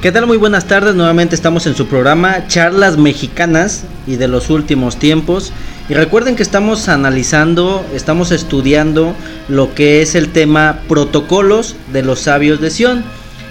¿Qué 0.00 0.12
tal? 0.12 0.28
Muy 0.28 0.36
buenas 0.36 0.68
tardes. 0.68 0.94
Nuevamente 0.94 1.34
estamos 1.34 1.66
en 1.66 1.74
su 1.74 1.88
programa 1.88 2.46
Charlas 2.46 2.96
Mexicanas 2.96 3.82
y 4.06 4.14
de 4.14 4.28
los 4.28 4.48
últimos 4.48 4.96
tiempos. 4.96 5.52
Y 5.88 5.94
recuerden 5.94 6.36
que 6.36 6.44
estamos 6.44 6.88
analizando, 6.88 7.84
estamos 7.92 8.30
estudiando 8.30 9.16
lo 9.48 9.74
que 9.74 10.00
es 10.00 10.14
el 10.14 10.28
tema 10.28 10.82
protocolos 10.86 11.74
de 11.92 12.04
los 12.04 12.20
sabios 12.20 12.60
de 12.60 12.70
Sion. 12.70 13.02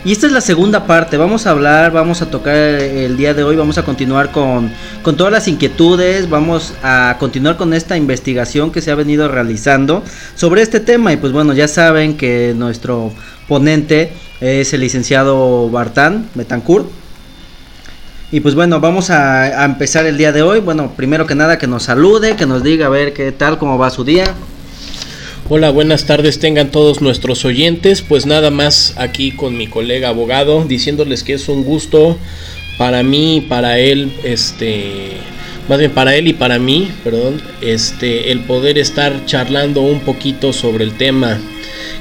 Y 0.08 0.14
esta 0.14 0.26
es 0.26 0.32
la 0.32 0.40
segunda 0.40 0.88
parte. 0.88 1.18
Vamos 1.18 1.48
a 1.48 1.50
hablar, 1.50 1.92
vamos 1.92 2.22
a 2.22 2.32
tocar 2.32 2.56
el 2.56 3.18
día 3.18 3.34
de 3.34 3.44
hoy, 3.44 3.58
vamos 3.58 3.78
a 3.78 3.84
continuar 3.84 4.32
con, 4.32 4.72
con 5.02 5.18
todas 5.18 5.34
las 5.34 5.50
inquietudes, 5.50 6.30
vamos 6.30 6.76
a 6.82 7.18
continuar 7.20 7.58
con 7.58 7.74
esta 7.74 7.98
investigación 7.98 8.72
que 8.72 8.80
se 8.80 8.90
ha 8.90 8.96
venido 8.96 9.28
realizando 9.28 10.02
sobre 10.34 10.62
este 10.62 10.80
tema. 10.80 11.12
Y 11.12 11.18
pues 11.18 11.34
bueno, 11.34 11.52
ya 11.52 11.68
saben 11.68 12.16
que 12.16 12.54
nuestro 12.56 13.12
ponente 13.50 14.14
es 14.40 14.72
el 14.72 14.80
licenciado 14.80 15.70
Bartán 15.70 16.30
Betancourt. 16.36 16.88
Y 18.32 18.40
pues 18.40 18.56
bueno, 18.56 18.80
vamos 18.80 19.10
a, 19.10 19.62
a, 19.62 19.66
empezar 19.66 20.06
el 20.06 20.18
día 20.18 20.32
de 20.32 20.42
hoy. 20.42 20.62
Bueno, 20.62 20.94
primero 20.96 21.28
que 21.28 21.36
nada 21.36 21.58
que 21.58 21.68
nos 21.68 21.84
salude, 21.84 22.38
que 22.38 22.46
nos 22.46 22.64
diga 22.64 22.86
a 22.86 22.90
ver 22.90 23.12
qué 23.12 23.34
tal, 23.34 23.58
cómo 23.58 23.78
va 23.78 23.90
su 23.90 24.06
día. 24.06 24.24
Hola, 25.50 25.70
buenas 25.70 26.06
tardes 26.06 26.40
tengan 26.40 26.72
todos 26.72 27.00
nuestros 27.00 27.46
oyentes. 27.46 28.02
Pues 28.02 28.26
nada 28.26 28.52
más 28.52 28.94
aquí 28.98 29.32
con 29.32 29.56
mi 29.56 29.68
colega 29.68 30.10
abogado 30.10 30.66
diciéndoles 30.66 31.24
que 31.24 31.36
es 31.36 31.48
un 31.48 31.64
gusto 31.64 32.18
para 32.78 33.02
mí, 33.02 33.46
para 33.48 33.80
él, 33.80 34.12
este, 34.26 35.14
más 35.70 35.80
bien 35.80 35.92
para 35.92 36.18
él 36.18 36.28
y 36.28 36.34
para 36.34 36.60
mí, 36.60 36.92
perdón, 37.02 37.42
este, 37.62 38.34
el 38.34 38.42
poder 38.42 38.78
estar 38.78 39.26
charlando 39.26 39.84
un 39.84 40.02
poquito 40.02 40.52
sobre 40.52 40.84
el 40.84 40.98
tema 40.98 41.40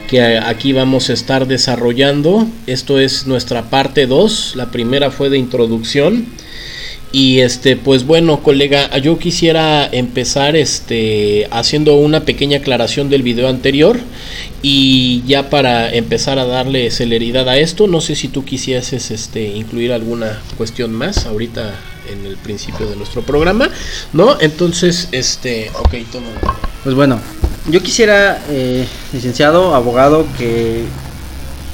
que 0.08 0.38
aquí 0.38 0.72
vamos 0.72 1.08
a 1.08 1.12
estar 1.12 1.46
desarrollando. 1.46 2.48
Esto 2.66 2.98
es 2.98 3.28
nuestra 3.28 3.70
parte 3.70 4.08
2, 4.08 4.54
la 4.56 4.72
primera 4.72 5.12
fue 5.12 5.30
de 5.30 5.38
introducción. 5.38 6.26
Y 7.16 7.40
este, 7.40 7.76
pues 7.78 8.04
bueno, 8.04 8.42
colega, 8.42 8.94
yo 8.98 9.18
quisiera 9.18 9.86
empezar 9.90 10.54
este 10.54 11.48
haciendo 11.50 11.94
una 11.94 12.26
pequeña 12.26 12.58
aclaración 12.58 13.08
del 13.08 13.22
video 13.22 13.48
anterior 13.48 13.98
y 14.60 15.22
ya 15.26 15.48
para 15.48 15.90
empezar 15.90 16.38
a 16.38 16.44
darle 16.44 16.90
celeridad 16.90 17.48
a 17.48 17.56
esto, 17.56 17.86
no 17.86 18.02
sé 18.02 18.16
si 18.16 18.28
tú 18.28 18.44
quisieses 18.44 19.10
este 19.10 19.46
incluir 19.46 19.94
alguna 19.94 20.42
cuestión 20.58 20.92
más 20.92 21.24
ahorita 21.24 21.72
en 22.12 22.26
el 22.26 22.36
principio 22.36 22.86
de 22.86 22.96
nuestro 22.96 23.22
programa, 23.22 23.70
¿no? 24.12 24.38
Entonces, 24.38 25.08
este, 25.12 25.70
ok, 25.70 25.94
toma. 26.12 26.28
Pues 26.84 26.94
bueno, 26.94 27.18
yo 27.70 27.82
quisiera, 27.82 28.44
eh, 28.50 28.86
licenciado, 29.14 29.74
abogado, 29.74 30.26
que, 30.36 30.82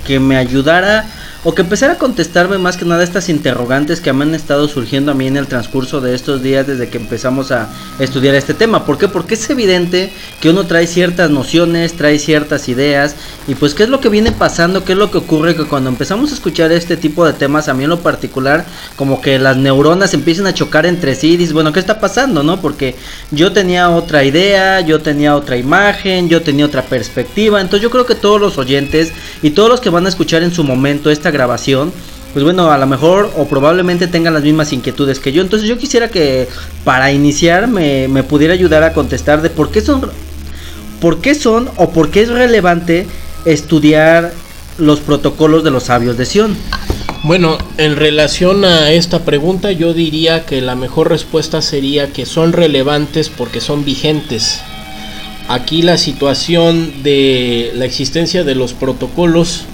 que 0.06 0.20
me 0.20 0.36
ayudara 0.36 1.04
o 1.44 1.54
que 1.54 1.62
empezara 1.62 1.94
a 1.94 1.98
contestarme 1.98 2.56
más 2.58 2.76
que 2.76 2.84
nada 2.84 3.02
estas 3.02 3.28
interrogantes 3.28 4.00
que 4.00 4.12
me 4.12 4.24
han 4.24 4.34
estado 4.34 4.68
surgiendo 4.68 5.10
a 5.10 5.14
mí 5.14 5.26
en 5.26 5.36
el 5.36 5.48
transcurso 5.48 6.00
de 6.00 6.14
estos 6.14 6.40
días 6.40 6.68
desde 6.68 6.88
que 6.88 6.98
empezamos 6.98 7.50
a 7.50 7.68
estudiar 7.98 8.36
este 8.36 8.54
tema. 8.54 8.84
¿Por 8.84 8.96
qué? 8.96 9.08
Porque 9.08 9.34
es 9.34 9.50
evidente 9.50 10.12
que 10.40 10.50
uno 10.50 10.66
trae 10.66 10.86
ciertas 10.86 11.30
nociones, 11.30 11.94
trae 11.94 12.20
ciertas 12.20 12.68
ideas 12.68 13.16
y 13.48 13.56
pues 13.56 13.74
qué 13.74 13.82
es 13.82 13.88
lo 13.88 14.00
que 14.00 14.08
viene 14.08 14.30
pasando, 14.30 14.84
qué 14.84 14.92
es 14.92 14.98
lo 14.98 15.10
que 15.10 15.18
ocurre 15.18 15.56
que 15.56 15.64
cuando 15.64 15.90
empezamos 15.90 16.30
a 16.30 16.34
escuchar 16.34 16.70
este 16.70 16.96
tipo 16.96 17.26
de 17.26 17.32
temas, 17.32 17.68
a 17.68 17.74
mí 17.74 17.84
en 17.84 17.90
lo 17.90 18.00
particular, 18.00 18.64
como 18.94 19.20
que 19.20 19.40
las 19.40 19.56
neuronas 19.56 20.14
empiezan 20.14 20.46
a 20.46 20.54
chocar 20.54 20.86
entre 20.86 21.16
sí 21.16 21.32
y 21.32 21.36
dices, 21.36 21.52
bueno, 21.52 21.72
¿qué 21.72 21.80
está 21.80 21.98
pasando? 21.98 22.44
¿No? 22.44 22.60
Porque 22.60 22.94
yo 23.32 23.52
tenía 23.52 23.90
otra 23.90 24.22
idea, 24.22 24.80
yo 24.80 25.00
tenía 25.00 25.34
otra 25.34 25.56
imagen, 25.56 26.28
yo 26.28 26.42
tenía 26.42 26.66
otra 26.66 26.82
perspectiva, 26.82 27.60
entonces 27.60 27.82
yo 27.82 27.90
creo 27.90 28.06
que 28.06 28.14
todos 28.14 28.40
los 28.40 28.58
oyentes 28.58 29.12
y 29.42 29.50
todos 29.50 29.68
los 29.68 29.80
que 29.80 29.90
van 29.90 30.06
a 30.06 30.08
escuchar 30.08 30.44
en 30.44 30.54
su 30.54 30.62
momento 30.62 31.10
esta 31.10 31.31
grabación, 31.32 31.92
pues 32.32 32.44
bueno, 32.44 32.70
a 32.70 32.78
lo 32.78 32.86
mejor 32.86 33.30
o 33.36 33.46
probablemente 33.46 34.06
tengan 34.06 34.34
las 34.34 34.44
mismas 34.44 34.72
inquietudes 34.72 35.18
que 35.18 35.32
yo. 35.32 35.42
Entonces 35.42 35.68
yo 35.68 35.76
quisiera 35.76 36.08
que 36.08 36.46
para 36.84 37.10
iniciar 37.12 37.66
me, 37.66 38.06
me 38.06 38.22
pudiera 38.22 38.54
ayudar 38.54 38.84
a 38.84 38.92
contestar 38.92 39.42
de 39.42 39.50
por 39.50 39.70
qué 39.70 39.80
son, 39.80 40.08
por 41.00 41.20
qué 41.20 41.34
son 41.34 41.68
o 41.76 41.90
por 41.90 42.10
qué 42.10 42.22
es 42.22 42.28
relevante 42.28 43.06
estudiar 43.44 44.32
los 44.78 45.00
protocolos 45.00 45.64
de 45.64 45.70
los 45.70 45.84
sabios 45.84 46.16
de 46.16 46.24
Sion. 46.26 46.56
Bueno, 47.24 47.58
en 47.78 47.96
relación 47.96 48.64
a 48.64 48.90
esta 48.90 49.20
pregunta 49.24 49.70
yo 49.70 49.94
diría 49.94 50.44
que 50.44 50.60
la 50.60 50.74
mejor 50.74 51.08
respuesta 51.08 51.62
sería 51.62 52.12
que 52.12 52.26
son 52.26 52.52
relevantes 52.52 53.28
porque 53.28 53.60
son 53.60 53.84
vigentes. 53.84 54.60
Aquí 55.48 55.82
la 55.82 55.98
situación 55.98 57.02
de 57.02 57.72
la 57.74 57.84
existencia 57.84 58.42
de 58.42 58.54
los 58.54 58.72
protocolos 58.72 59.66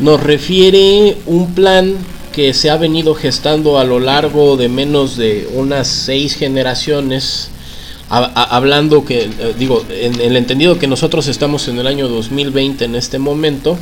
nos 0.00 0.22
refiere 0.22 1.16
un 1.26 1.54
plan 1.54 1.94
que 2.32 2.54
se 2.54 2.70
ha 2.70 2.76
venido 2.76 3.14
gestando 3.14 3.78
a 3.78 3.84
lo 3.84 4.00
largo 4.00 4.56
de 4.56 4.68
menos 4.68 5.16
de 5.16 5.48
unas 5.54 5.86
seis 5.86 6.34
generaciones, 6.34 7.50
hablando 8.08 9.04
que, 9.04 9.24
eh, 9.24 9.54
digo, 9.58 9.84
en 9.90 10.20
el 10.20 10.36
entendido 10.36 10.78
que 10.78 10.86
nosotros 10.86 11.28
estamos 11.28 11.68
en 11.68 11.78
el 11.78 11.86
año 11.86 12.08
2020 12.08 12.84
en 12.84 12.94
este 12.94 13.18
momento, 13.18 13.78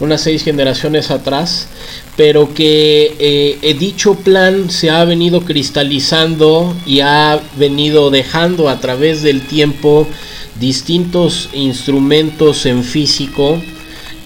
unas 0.00 0.20
seis 0.20 0.42
generaciones 0.42 1.10
atrás, 1.10 1.68
pero 2.16 2.52
que 2.52 3.16
eh, 3.18 3.76
dicho 3.78 4.14
plan 4.14 4.70
se 4.70 4.90
ha 4.90 5.04
venido 5.04 5.42
cristalizando 5.42 6.74
y 6.84 7.00
ha 7.00 7.40
venido 7.56 8.10
dejando 8.10 8.68
a 8.68 8.78
través 8.78 9.22
del 9.22 9.46
tiempo 9.46 10.06
distintos 10.60 11.48
instrumentos 11.54 12.66
en 12.66 12.84
físico, 12.84 13.58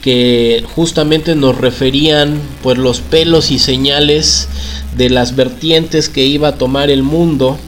que 0.03 0.65
justamente 0.75 1.34
nos 1.34 1.59
referían 1.59 2.41
pues 2.62 2.78
los 2.78 3.00
pelos 3.00 3.50
y 3.50 3.59
señales 3.59 4.49
de 4.97 5.11
las 5.11 5.37
vertientes 5.37 6.09
que 6.09 6.25
iba 6.25 6.49
a 6.49 6.55
tomar 6.56 6.91
el 6.91 7.03
mundo, 7.03 7.59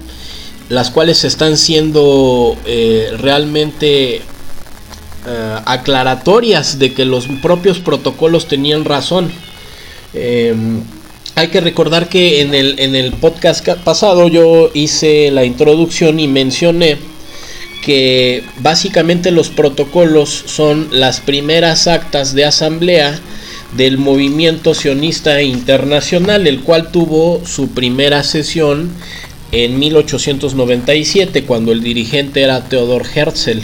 las 0.69 0.91
cuales 0.91 1.25
están 1.25 1.57
siendo 1.57 2.57
eh, 2.65 3.11
realmente 3.19 4.17
eh, 4.17 4.23
aclaratorias 5.67 6.79
de 6.79 6.95
que 6.95 7.05
los 7.05 7.27
propios 7.43 7.79
protocolos 7.79 8.49
tenían 8.49 8.85
razón. 8.85 9.31
Em, 10.15 10.83
hay 11.35 11.49
que 11.49 11.61
recordar 11.61 12.09
que 12.09 12.41
en 12.41 12.55
el, 12.55 12.79
en 12.79 12.95
el 12.95 13.13
podcast 13.13 13.67
pasado 13.85 14.29
yo 14.29 14.71
hice 14.75 15.31
la 15.31 15.45
introducción 15.45 16.21
y 16.21 16.29
mencioné 16.29 16.99
que 17.83 18.45
básicamente 18.61 19.31
los 19.33 19.51
protocolos 19.51 20.45
son 20.47 20.89
las 20.93 21.21
primeras 21.21 21.89
actas 21.89 22.33
de 22.35 22.47
asamblea 22.47 23.21
del 23.77 23.99
movimiento 23.99 24.73
sionista 24.73 25.43
internacional, 25.43 26.47
el 26.47 26.61
cual 26.61 26.91
tuvo 26.93 27.43
su 27.45 27.71
primera 27.71 28.23
sesión 28.23 28.91
en 29.51 29.79
1897, 29.79 31.45
cuando 31.45 31.73
el 31.73 31.83
dirigente 31.83 32.43
era 32.43 32.69
Theodor 32.69 33.05
Herzl. 33.15 33.61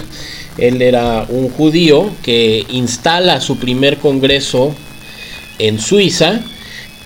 Él 0.59 0.83
era 0.83 1.25
un 1.29 1.49
judío 1.49 2.11
que 2.23 2.67
instala 2.71 3.41
su 3.41 3.59
primer 3.59 3.99
congreso 3.99 4.75
en 5.59 5.79
Suiza 5.79 6.41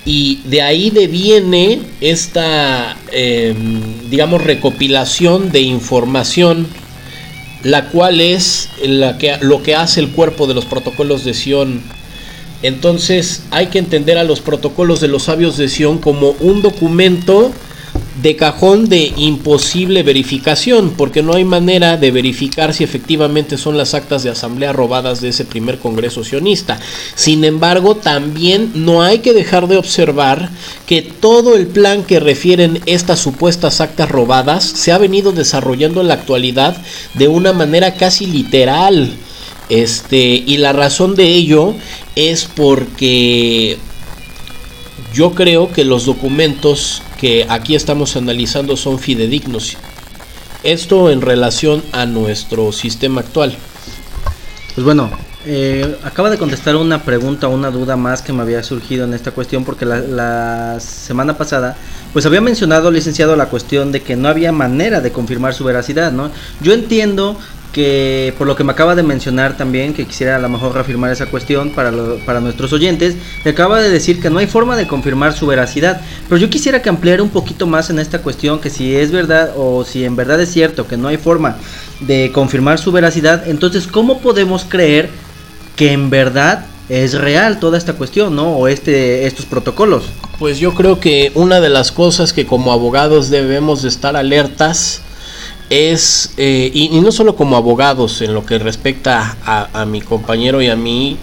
y 0.05 0.41
de 0.44 0.62
ahí 0.62 0.91
deviene 0.91 1.81
esta, 2.00 2.97
em, 3.12 4.11
digamos, 4.11 4.43
recopilación 4.43 5.53
de 5.53 5.61
información 5.61 6.67
la 7.65 7.89
cual 7.91 8.21
es 8.21 8.69
la 8.84 9.19
que, 9.19 9.37
lo 9.41 9.62
que 9.62 9.75
hace 9.75 10.00
el 10.00 10.11
cuerpo 10.11 10.47
de 10.47 10.55
los 10.55 10.65
protocolos 10.65 11.25
de 11.25 11.34
Sion. 11.34 11.83
Entonces 12.62 13.45
hay 13.50 13.67
que 13.67 13.78
entender 13.78 14.19
a 14.19 14.25
los 14.25 14.41
protocolos 14.41 15.00
de 15.00 15.09
los 15.09 15.25
sabios 15.25 15.56
de 15.56 15.69
Sion 15.69 15.99
como 15.99 16.31
un 16.41 16.62
documento 16.62 17.53
de 18.21 18.37
cajón 18.37 18.89
de 18.89 19.12
imposible 19.17 20.03
verificación, 20.03 20.91
porque 20.97 21.23
no 21.23 21.34
hay 21.34 21.45
manera 21.45 21.97
de 21.97 22.11
verificar 22.11 22.75
si 22.75 22.84
efectivamente 22.84 23.56
son 23.56 23.78
las 23.78 23.95
actas 23.95 24.23
de 24.23 24.31
asamblea 24.31 24.73
robadas 24.73 25.21
de 25.21 25.31
ese 25.31 25.45
primer 25.45 25.78
Congreso 25.78 26.23
sionista. 26.23 26.78
Sin 27.15 27.45
embargo, 27.45 27.97
también 27.97 28.73
no 28.75 29.03
hay 29.03 29.21
que 29.21 29.33
dejar 29.33 29.67
de 29.67 29.78
observar 29.78 30.50
que 30.87 31.03
todo 31.03 31.56
el 31.56 31.67
plan 31.67 32.03
que 32.05 32.20
refieren 32.20 32.81
estas 32.87 33.20
supuestas 33.20 33.81
actas 33.81 34.11
robadas 34.11 34.65
se 34.65 34.93
ha 34.93 34.99
venido 34.99 35.32
desarrollando 35.32 36.00
en 36.00 36.08
la 36.08 36.15
actualidad 36.15 36.76
de 37.15 37.29
una 37.29 37.53
manera 37.53 37.94
casi 37.94 38.26
literal. 38.26 39.15
Este, 39.69 40.19
y 40.19 40.58
la 40.58 40.73
razón 40.73 41.15
de 41.15 41.29
ello 41.29 41.75
es 42.15 42.44
porque 42.44 43.79
yo 45.15 45.32
creo 45.32 45.73
que 45.73 45.85
los 45.85 46.05
documentos 46.05 47.03
que 47.22 47.46
aquí 47.48 47.76
estamos 47.76 48.16
analizando 48.16 48.76
son 48.76 48.98
fidedignos. 48.98 49.76
Esto 50.64 51.08
en 51.08 51.20
relación 51.20 51.80
a 51.92 52.04
nuestro 52.04 52.72
sistema 52.72 53.20
actual. 53.20 53.54
Pues 54.74 54.84
bueno, 54.84 55.08
eh, 55.46 55.98
acaba 56.02 56.30
de 56.30 56.36
contestar 56.36 56.74
una 56.74 57.04
pregunta, 57.04 57.46
una 57.46 57.70
duda 57.70 57.94
más 57.94 58.22
que 58.22 58.32
me 58.32 58.42
había 58.42 58.64
surgido 58.64 59.04
en 59.04 59.14
esta 59.14 59.30
cuestión 59.30 59.64
porque 59.64 59.84
la, 59.84 60.00
la, 60.00 60.80
semana 60.80 61.38
pasada 61.38 61.76
pues 62.12 62.26
había 62.26 62.40
mencionado 62.40 62.90
licenciado 62.90 63.36
la 63.36 63.46
cuestión 63.46 63.92
de 63.92 64.02
que 64.02 64.16
no 64.16 64.26
había 64.26 64.50
manera 64.50 65.00
de 65.00 65.12
confirmar 65.12 65.54
su 65.54 65.62
veracidad, 65.62 66.10
¿no? 66.10 66.32
Yo 66.60 66.72
entiendo 66.72 67.38
que 67.72 68.34
por 68.38 68.46
lo 68.46 68.54
que 68.54 68.64
me 68.64 68.72
acaba 68.72 68.94
de 68.94 69.02
mencionar 69.02 69.56
también, 69.56 69.94
que 69.94 70.06
quisiera 70.06 70.36
a 70.36 70.38
lo 70.38 70.48
mejor 70.48 70.74
reafirmar 70.74 71.10
esa 71.10 71.26
cuestión 71.26 71.70
para, 71.70 71.90
para 72.26 72.40
nuestros 72.40 72.72
oyentes, 72.72 73.16
me 73.44 73.52
acaba 73.52 73.80
de 73.80 73.90
decir 73.90 74.20
que 74.20 74.30
no 74.30 74.38
hay 74.38 74.46
forma 74.46 74.76
de 74.76 74.86
confirmar 74.86 75.32
su 75.32 75.46
veracidad, 75.46 76.00
pero 76.28 76.38
yo 76.38 76.50
quisiera 76.50 76.82
que 76.82 76.90
ampliara 76.90 77.22
un 77.22 77.30
poquito 77.30 77.66
más 77.66 77.90
en 77.90 77.98
esta 77.98 78.20
cuestión, 78.20 78.60
que 78.60 78.70
si 78.70 78.94
es 78.94 79.10
verdad 79.10 79.52
o 79.56 79.84
si 79.84 80.04
en 80.04 80.16
verdad 80.16 80.40
es 80.40 80.52
cierto 80.52 80.86
que 80.86 80.96
no 80.96 81.08
hay 81.08 81.16
forma 81.16 81.56
de 82.00 82.30
confirmar 82.32 82.78
su 82.78 82.92
veracidad, 82.92 83.48
entonces 83.48 83.86
¿cómo 83.86 84.20
podemos 84.20 84.64
creer 84.69 85.08
que 85.76 85.92
en 85.92 86.10
verdad 86.10 86.66
es 86.88 87.14
real 87.14 87.58
toda 87.58 87.78
esta 87.78 87.94
cuestión, 87.94 88.36
¿no? 88.36 88.56
O 88.56 88.69
este, 88.69 89.26
estos 89.26 89.46
protocolos. 89.46 90.04
Pues 90.38 90.58
yo 90.58 90.74
creo 90.74 91.00
que 91.00 91.32
una 91.34 91.60
de 91.60 91.70
las 91.70 91.92
cosas 91.92 92.32
que 92.32 92.44
como 92.44 92.72
abogados 92.72 93.30
debemos 93.30 93.82
de 93.82 93.88
estar 93.88 94.16
alertas 94.16 95.00
es, 95.72 96.34
eh, 96.36 96.70
y, 96.74 97.00
no 97.00 97.10
solo 97.12 97.34
como 97.34 97.56
abogados 97.56 98.20
en 98.20 98.34
lo 98.34 98.44
que 98.44 98.58
respecta 98.58 99.38
a, 99.46 99.86
mi 99.86 100.02
compañero 100.02 100.60
y 100.60 100.69
a 100.69 100.76
mí, 100.76 101.16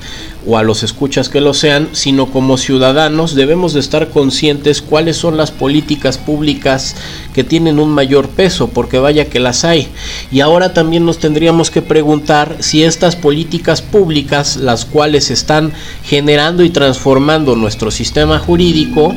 o 0.47 0.57
a 0.57 0.63
los 0.63 0.81
escuchas 0.81 1.29
que 1.29 1.39
lo 1.39 1.53
sean, 1.53 1.89
sino 1.91 2.31
como 2.31 2.57
ciudadanos 2.57 3.35
debemos 3.35 3.73
de 3.73 3.79
estar 3.79 4.09
conscientes 4.09 4.81
cuáles 4.81 5.17
son 5.17 5.37
las 5.37 5.51
políticas 5.51 6.17
públicas 6.17 6.95
que 7.35 7.43
tienen 7.43 7.79
un 7.79 7.91
mayor 7.91 8.27
peso, 8.27 8.69
porque 8.69 8.97
vaya 8.97 9.25
que 9.25 9.39
las 9.39 9.65
hay. 9.65 9.87
Y 10.31 10.39
ahora 10.39 10.73
también 10.73 11.05
nos 11.05 11.19
tendríamos 11.19 11.69
que 11.69 11.83
preguntar 11.83 12.57
si 12.61 12.83
estas 12.83 13.15
políticas 13.15 13.83
públicas, 13.83 14.57
las 14.57 14.83
cuales 14.85 15.29
están 15.29 15.73
generando 16.03 16.63
y 16.63 16.71
transformando 16.71 17.55
nuestro 17.55 17.91
sistema 17.91 18.39
jurídico, 18.39 19.13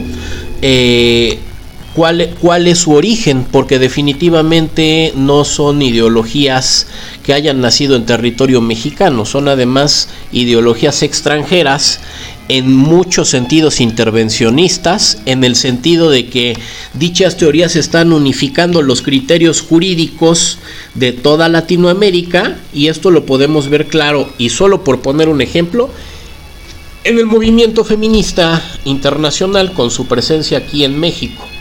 eh, 0.60 1.38
cuál, 1.94 2.66
es 2.66 2.78
su 2.78 2.92
origen, 2.92 3.44
porque 3.50 3.78
definitivamente 3.78 5.12
no 5.14 5.44
son 5.44 5.82
ideologías 5.82 6.86
que 7.22 7.34
hayan 7.34 7.60
nacido 7.60 7.96
en 7.96 8.06
territorio 8.06 8.60
mexicano, 8.60 9.24
son 9.24 9.48
además 9.48 10.08
ideologías 10.32 11.02
extranjeras 11.02 12.00
en 12.48 12.74
muchos 12.74 13.28
sentidos 13.28 13.80
intervencionistas, 13.80 15.22
en 15.26 15.44
el 15.44 15.54
sentido 15.54 16.10
de 16.10 16.26
que 16.26 16.58
dichas 16.94 17.36
teorías 17.36 17.76
están 17.76 18.12
unificando 18.12 18.82
los 18.82 19.02
criterios 19.02 19.60
jurídicos 19.60 20.58
de 20.94 21.12
toda 21.12 21.48
Latinoamérica, 21.48 22.58
y 22.72 22.88
esto 22.88 23.10
lo 23.10 23.26
podemos 23.26 23.68
ver 23.68 23.86
claro, 23.86 24.28
y 24.38 24.48
solo 24.48 24.82
por 24.82 25.00
poner 25.00 25.28
un 25.28 25.40
ejemplo, 25.40 25.90
en 27.04 27.18
el 27.18 27.26
movimiento 27.26 27.84
feminista 27.84 28.62
internacional 28.84 29.72
con 29.72 29.90
su 29.90 30.06
presencia 30.06 30.58
aquí 30.58 30.84
en 30.84 30.98
México. 30.98 31.51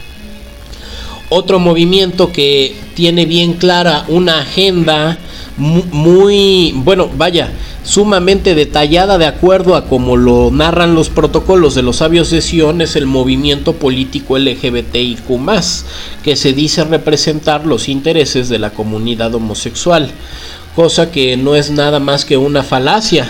Otro 1.34 1.60
movimiento 1.60 2.34
que 2.34 2.76
tiene 2.94 3.26
bien 3.26 3.54
clara 3.54 4.04
una 4.10 4.42
agenda 4.42 5.18
muy, 5.56 6.74
bueno, 6.76 7.10
vaya, 7.16 7.54
sumamente 7.86 8.54
detallada 8.54 9.18
de 9.18 9.28
acuerdo 9.28 9.78
a 9.78 9.86
como 9.86 10.18
lo 10.18 10.52
narran 10.52 10.94
los 10.94 11.10
protocolos 11.10 11.74
de 11.74 11.84
los 11.84 11.96
sabios 11.98 12.32
de 12.32 12.42
Sion 12.42 12.82
es 12.82 12.98
el 12.98 13.06
movimiento 13.06 13.72
político 13.72 14.38
LGBTIQ+, 14.38 15.22
que 16.22 16.36
se 16.36 16.52
dice 16.52 16.84
representar 16.84 17.66
los 17.66 17.88
intereses 17.88 18.50
de 18.50 18.60
la 18.60 18.72
comunidad 18.72 19.34
homosexual, 19.34 20.12
cosa 20.76 21.12
que 21.12 21.38
no 21.38 21.56
es 21.56 21.72
nada 21.72 22.02
más 22.02 22.26
que 22.26 22.36
una 22.36 22.62
falacia, 22.62 23.26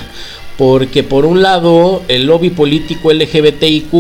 porque 0.57 1.03
por 1.03 1.24
un 1.24 1.44
lado 1.44 2.01
el 2.07 2.25
lobby 2.25 2.50
político 2.50 3.13
LGBTIQ+, 3.13 3.92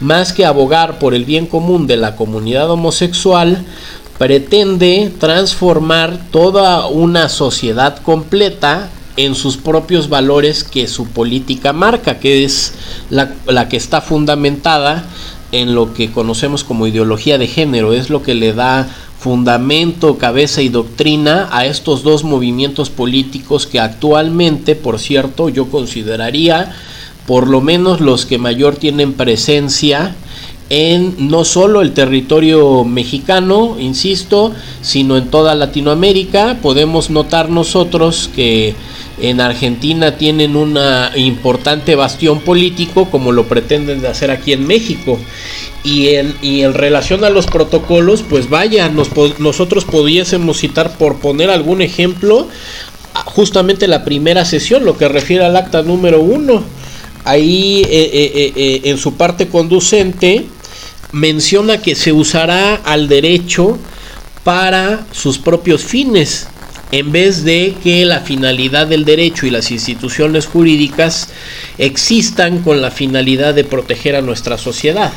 más 0.00 0.32
que 0.32 0.44
abogar 0.44 0.98
por 0.98 1.14
el 1.14 1.24
bien 1.24 1.46
común 1.46 1.86
de 1.86 1.96
la 1.96 2.16
comunidad 2.16 2.70
homosexual, 2.70 3.64
pretende 4.18 5.12
transformar 5.18 6.18
toda 6.30 6.86
una 6.86 7.28
sociedad 7.28 7.98
completa 8.02 8.90
en 9.16 9.34
sus 9.34 9.56
propios 9.56 10.08
valores 10.08 10.64
que 10.64 10.86
su 10.88 11.06
política 11.06 11.72
marca, 11.72 12.18
que 12.18 12.44
es 12.44 12.74
la, 13.10 13.68
que 13.68 13.76
está 13.76 14.00
fundamentada 14.00 15.04
en 15.52 15.74
lo 15.74 15.94
que 15.94 16.10
conocemos 16.10 16.64
como 16.64 16.86
ideología 16.86 17.38
de 17.38 17.46
género, 17.46 17.92
es 17.92 18.08
lo 18.08 18.22
que 18.22 18.34
le 18.34 18.52
da 18.52 18.88
fundamento, 19.18 20.16
cabeza 20.16 20.62
y 20.62 20.70
doctrina 20.70 21.48
a 21.52 21.66
estos 21.66 22.02
dos 22.02 22.24
movimientos 22.24 22.88
políticos 22.88 23.66
que 23.66 23.80
actualmente, 23.80 24.74
por 24.76 24.98
cierto, 24.98 25.50
yo 25.50 25.70
consideraría 25.70 26.74
por 27.26 27.48
lo 27.48 27.60
menos 27.60 28.00
los 28.00 28.26
que 28.26 28.38
mayor 28.38 28.76
tienen 28.76 29.12
presencia 29.12 30.14
en 30.70 31.28
no 31.28 31.44
solo 31.44 31.82
el 31.82 31.92
territorio 31.92 32.84
mexicano, 32.84 33.76
insisto, 33.78 34.52
sino 34.80 35.16
en 35.16 35.28
toda 35.28 35.56
Latinoamérica. 35.56 36.58
Podemos 36.62 37.10
notar 37.10 37.50
nosotros 37.50 38.30
que 38.34 38.74
en 39.20 39.40
Argentina 39.40 40.16
tienen 40.16 40.54
un 40.54 40.78
importante 41.16 41.96
bastión 41.96 42.40
político 42.40 43.10
como 43.10 43.32
lo 43.32 43.48
pretenden 43.48 44.06
hacer 44.06 44.30
aquí 44.30 44.52
en 44.52 44.66
México. 44.66 45.18
Y 45.82 46.10
en, 46.10 46.36
y 46.40 46.62
en 46.62 46.74
relación 46.74 47.24
a 47.24 47.30
los 47.30 47.46
protocolos, 47.46 48.22
pues 48.22 48.48
vaya, 48.48 48.88
nosotros 49.38 49.84
pudiésemos 49.84 50.58
citar 50.58 50.96
por 50.96 51.18
poner 51.18 51.50
algún 51.50 51.82
ejemplo, 51.82 52.46
justamente 53.24 53.88
la 53.88 54.04
primera 54.04 54.44
sesión, 54.44 54.84
lo 54.84 54.96
que 54.96 55.08
refiere 55.08 55.44
al 55.44 55.56
acta 55.56 55.82
número 55.82 56.20
uno 56.20 56.62
ahí 57.24 57.82
eh, 57.88 58.10
eh, 58.12 58.52
eh, 58.56 58.80
en 58.84 58.98
su 58.98 59.14
parte 59.14 59.48
conducente 59.48 60.46
menciona 61.12 61.80
que 61.80 61.94
se 61.94 62.12
usará 62.12 62.76
al 62.76 63.08
derecho 63.08 63.78
para 64.44 65.06
sus 65.12 65.38
propios 65.38 65.84
fines, 65.84 66.48
en 66.92 67.12
vez 67.12 67.44
de 67.44 67.74
que 67.82 68.04
la 68.04 68.20
finalidad 68.20 68.86
del 68.86 69.04
derecho 69.04 69.46
y 69.46 69.50
las 69.50 69.70
instituciones 69.70 70.46
jurídicas 70.46 71.28
existan 71.78 72.62
con 72.62 72.80
la 72.80 72.90
finalidad 72.90 73.54
de 73.54 73.64
proteger 73.64 74.16
a 74.16 74.22
nuestra 74.22 74.56
sociedad. 74.56 75.12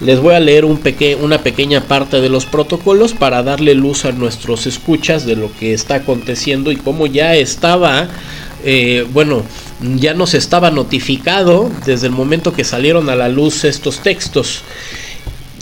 Les 0.00 0.20
voy 0.20 0.34
a 0.34 0.40
leer 0.40 0.66
un 0.66 0.80
una 1.22 1.42
pequeña 1.42 1.80
parte 1.80 2.20
de 2.20 2.28
los 2.28 2.44
protocolos 2.44 3.14
para 3.14 3.42
darle 3.42 3.74
luz 3.74 4.04
a 4.04 4.12
nuestros 4.12 4.66
escuchas 4.66 5.24
de 5.24 5.36
lo 5.36 5.50
que 5.58 5.72
está 5.72 5.96
aconteciendo 5.96 6.70
y 6.70 6.76
cómo 6.76 7.06
ya 7.06 7.34
estaba, 7.34 8.08
bueno, 9.14 9.42
ya 9.80 10.14
nos 10.14 10.34
estaba 10.34 10.70
notificado 10.70 11.70
desde 11.84 12.06
el 12.06 12.12
momento 12.12 12.52
que 12.52 12.64
salieron 12.64 13.10
a 13.10 13.16
la 13.16 13.28
luz 13.28 13.64
estos 13.64 14.00
textos. 14.00 14.62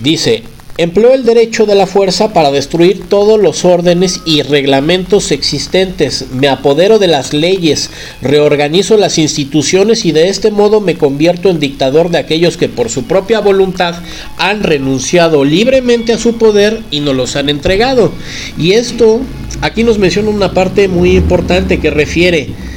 Dice, 0.00 0.44
empleó 0.76 1.14
el 1.14 1.24
derecho 1.24 1.66
de 1.66 1.74
la 1.74 1.86
fuerza 1.86 2.32
para 2.32 2.50
destruir 2.50 3.08
todos 3.08 3.40
los 3.40 3.64
órdenes 3.64 4.20
y 4.24 4.42
reglamentos 4.42 5.30
existentes, 5.30 6.26
me 6.32 6.48
apodero 6.48 6.98
de 6.98 7.06
las 7.06 7.32
leyes, 7.32 7.90
reorganizo 8.22 8.96
las 8.96 9.18
instituciones 9.18 10.04
y 10.04 10.12
de 10.12 10.28
este 10.28 10.50
modo 10.50 10.80
me 10.80 10.96
convierto 10.96 11.48
en 11.48 11.60
dictador 11.60 12.10
de 12.10 12.18
aquellos 12.18 12.56
que 12.56 12.68
por 12.68 12.90
su 12.90 13.04
propia 13.04 13.40
voluntad 13.40 13.96
han 14.36 14.62
renunciado 14.62 15.44
libremente 15.44 16.12
a 16.12 16.18
su 16.18 16.38
poder 16.38 16.82
y 16.90 17.00
no 17.00 17.12
los 17.12 17.36
han 17.36 17.48
entregado. 17.48 18.12
Y 18.58 18.72
esto, 18.72 19.20
aquí 19.60 19.84
nos 19.84 19.98
menciona 19.98 20.30
una 20.30 20.52
parte 20.52 20.88
muy 20.88 21.16
importante 21.16 21.78
que 21.78 21.90
refiere 21.90 22.73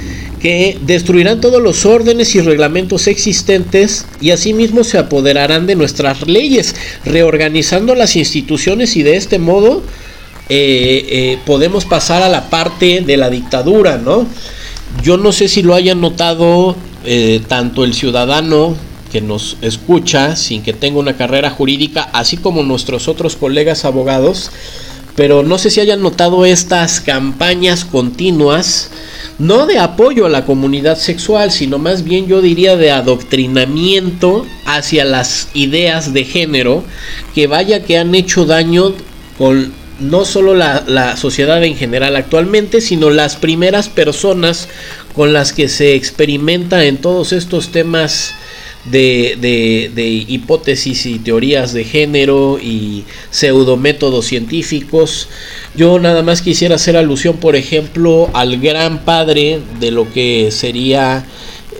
destruirán 0.81 1.41
todos 1.41 1.61
los 1.61 1.85
órdenes 1.85 2.35
y 2.35 2.41
reglamentos 2.41 3.07
existentes 3.07 4.05
y 4.21 4.31
asimismo 4.31 4.83
se 4.83 4.97
apoderarán 4.97 5.67
de 5.67 5.75
nuestras 5.75 6.27
leyes, 6.27 6.75
reorganizando 7.05 7.95
las 7.95 8.15
instituciones 8.15 8.95
y 8.95 9.03
de 9.03 9.15
este 9.15 9.39
modo 9.39 9.83
eh, 10.49 11.05
eh, 11.09 11.39
podemos 11.45 11.85
pasar 11.85 12.23
a 12.23 12.29
la 12.29 12.49
parte 12.49 13.01
de 13.01 13.17
la 13.17 13.29
dictadura, 13.29 13.97
¿no? 13.97 14.25
Yo 15.03 15.17
no 15.17 15.31
sé 15.31 15.49
si 15.49 15.61
lo 15.61 15.75
hayan 15.75 15.99
notado 15.99 16.75
eh, 17.03 17.41
tanto 17.47 17.83
el 17.83 17.93
ciudadano 17.93 18.75
que 19.11 19.21
nos 19.21 19.57
escucha 19.61 20.35
sin 20.35 20.63
que 20.63 20.73
tenga 20.73 20.99
una 20.99 21.17
carrera 21.17 21.49
jurídica, 21.49 22.09
así 22.13 22.37
como 22.37 22.63
nuestros 22.63 23.07
otros 23.07 23.35
colegas 23.35 23.85
abogados, 23.85 24.51
pero 25.15 25.43
no 25.43 25.57
sé 25.57 25.69
si 25.69 25.81
hayan 25.81 26.01
notado 26.01 26.45
estas 26.45 27.01
campañas 27.01 27.83
continuas 27.83 28.91
no 29.39 29.67
de 29.67 29.77
apoyo 29.77 30.25
a 30.25 30.29
la 30.29 30.45
comunidad 30.45 30.97
sexual, 30.97 31.51
sino 31.51 31.77
más 31.77 32.03
bien 32.03 32.27
yo 32.27 32.41
diría 32.41 32.75
de 32.75 32.91
adoctrinamiento 32.91 34.45
hacia 34.65 35.05
las 35.05 35.49
ideas 35.53 36.13
de 36.13 36.23
género 36.23 36.83
que 37.35 37.47
vaya 37.47 37.83
que 37.83 37.97
han 37.97 38.15
hecho 38.15 38.45
daño 38.45 38.93
con 39.37 39.71
no 39.99 40.25
solo 40.25 40.53
la, 40.53 41.17
sociedad 41.17 41.63
en 41.63 41.75
general 41.75 42.15
actualmente, 42.15 42.81
sino 42.81 43.09
las 43.09 43.35
primeras 43.35 43.89
personas 43.89 44.67
con 45.15 45.33
las 45.33 45.53
que 45.53 45.67
se 45.67 45.95
experimenta 45.95 46.85
en 46.85 46.97
todos 46.97 47.33
estos 47.33 47.71
temas 47.71 48.35
de, 48.91 49.89
de, 49.93 50.07
hipótesis 50.27 51.05
y 51.05 51.19
teorías 51.19 51.73
de 51.73 51.83
género 51.83 52.59
y 52.61 53.03
pseudométodos 53.31 54.25
científicos. 54.25 55.29
Yo 55.75 55.99
nada 55.99 56.23
más 56.23 56.41
quisiera 56.41 56.75
hacer 56.75 56.97
alusión, 56.97 57.37
por 57.37 57.55
ejemplo, 57.55 58.29
al 58.33 58.57
gran 58.57 59.03
padre 59.05 59.59
de 59.79 59.91
lo 59.91 60.11
que 60.11 60.49
sería 60.51 61.25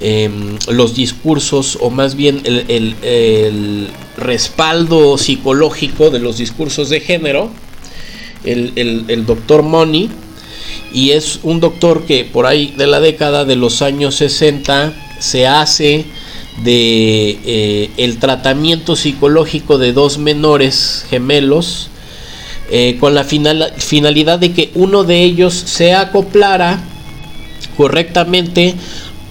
em, 0.01 0.57
los 0.69 0.95
discursos, 0.95 1.77
o 1.81 1.89
más 1.89 2.15
bien 2.15 2.41
el, 2.43 2.95
el, 3.01 3.87
respaldo 4.17 5.17
psicológico 5.17 6.09
de 6.09 6.19
los 6.19 6.37
discursos 6.37 6.89
de 6.89 6.99
género, 7.01 7.51
el, 8.43 8.73
el 8.75 9.25
doctor 9.25 9.61
Money 9.61 10.09
y 10.93 11.11
es 11.11 11.39
un 11.43 11.59
doctor 11.59 12.05
que 12.05 12.25
por 12.25 12.45
ahí 12.45 12.73
de 12.77 12.87
la 12.87 12.99
década 12.99 13.45
de 13.45 13.55
los 13.55 13.81
años 13.81 14.15
60 14.15 14.93
se 15.19 15.47
hace 15.47 16.05
de 16.63 17.39
eh, 17.45 17.89
el 17.97 18.17
tratamiento 18.17 18.95
psicológico 18.95 19.77
de 19.77 19.93
dos 19.93 20.17
menores 20.17 21.05
gemelos 21.09 21.89
eh, 22.69 22.97
con 22.99 23.15
la 23.15 23.23
finalidad 23.23 24.39
de 24.39 24.51
que 24.51 24.71
uno 24.75 25.03
de 25.03 25.23
ellos 25.23 25.53
se 25.53 25.93
acoplara 25.93 26.81
correctamente 27.77 28.75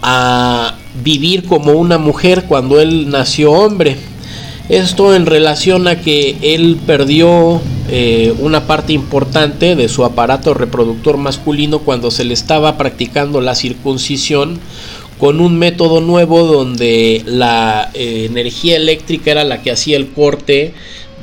a 0.00 0.76
vivir 1.02 1.44
como 1.44 1.72
una 1.72 1.98
mujer 1.98 2.44
cuando 2.44 2.80
él 2.80 3.10
nació 3.10 3.52
hombre. 3.52 3.96
Esto 4.68 5.14
en 5.14 5.26
relación 5.26 5.86
a 5.86 6.00
que 6.00 6.36
él 6.40 6.78
perdió 6.86 7.60
eh, 7.88 8.34
una 8.40 8.66
parte 8.66 8.92
importante 8.92 9.76
de 9.76 9.88
su 9.88 10.04
aparato 10.04 10.54
reproductor 10.54 11.18
masculino 11.18 11.80
cuando 11.80 12.10
se 12.10 12.24
le 12.24 12.34
estaba 12.34 12.76
practicando 12.76 13.40
la 13.40 13.54
circuncisión 13.54 14.58
con 15.18 15.40
un 15.40 15.58
método 15.58 16.00
nuevo 16.00 16.44
donde 16.44 17.22
la 17.26 17.90
eh, 17.94 18.26
energía 18.28 18.76
eléctrica 18.76 19.30
era 19.30 19.44
la 19.44 19.62
que 19.62 19.70
hacía 19.70 19.96
el 19.96 20.08
corte 20.08 20.74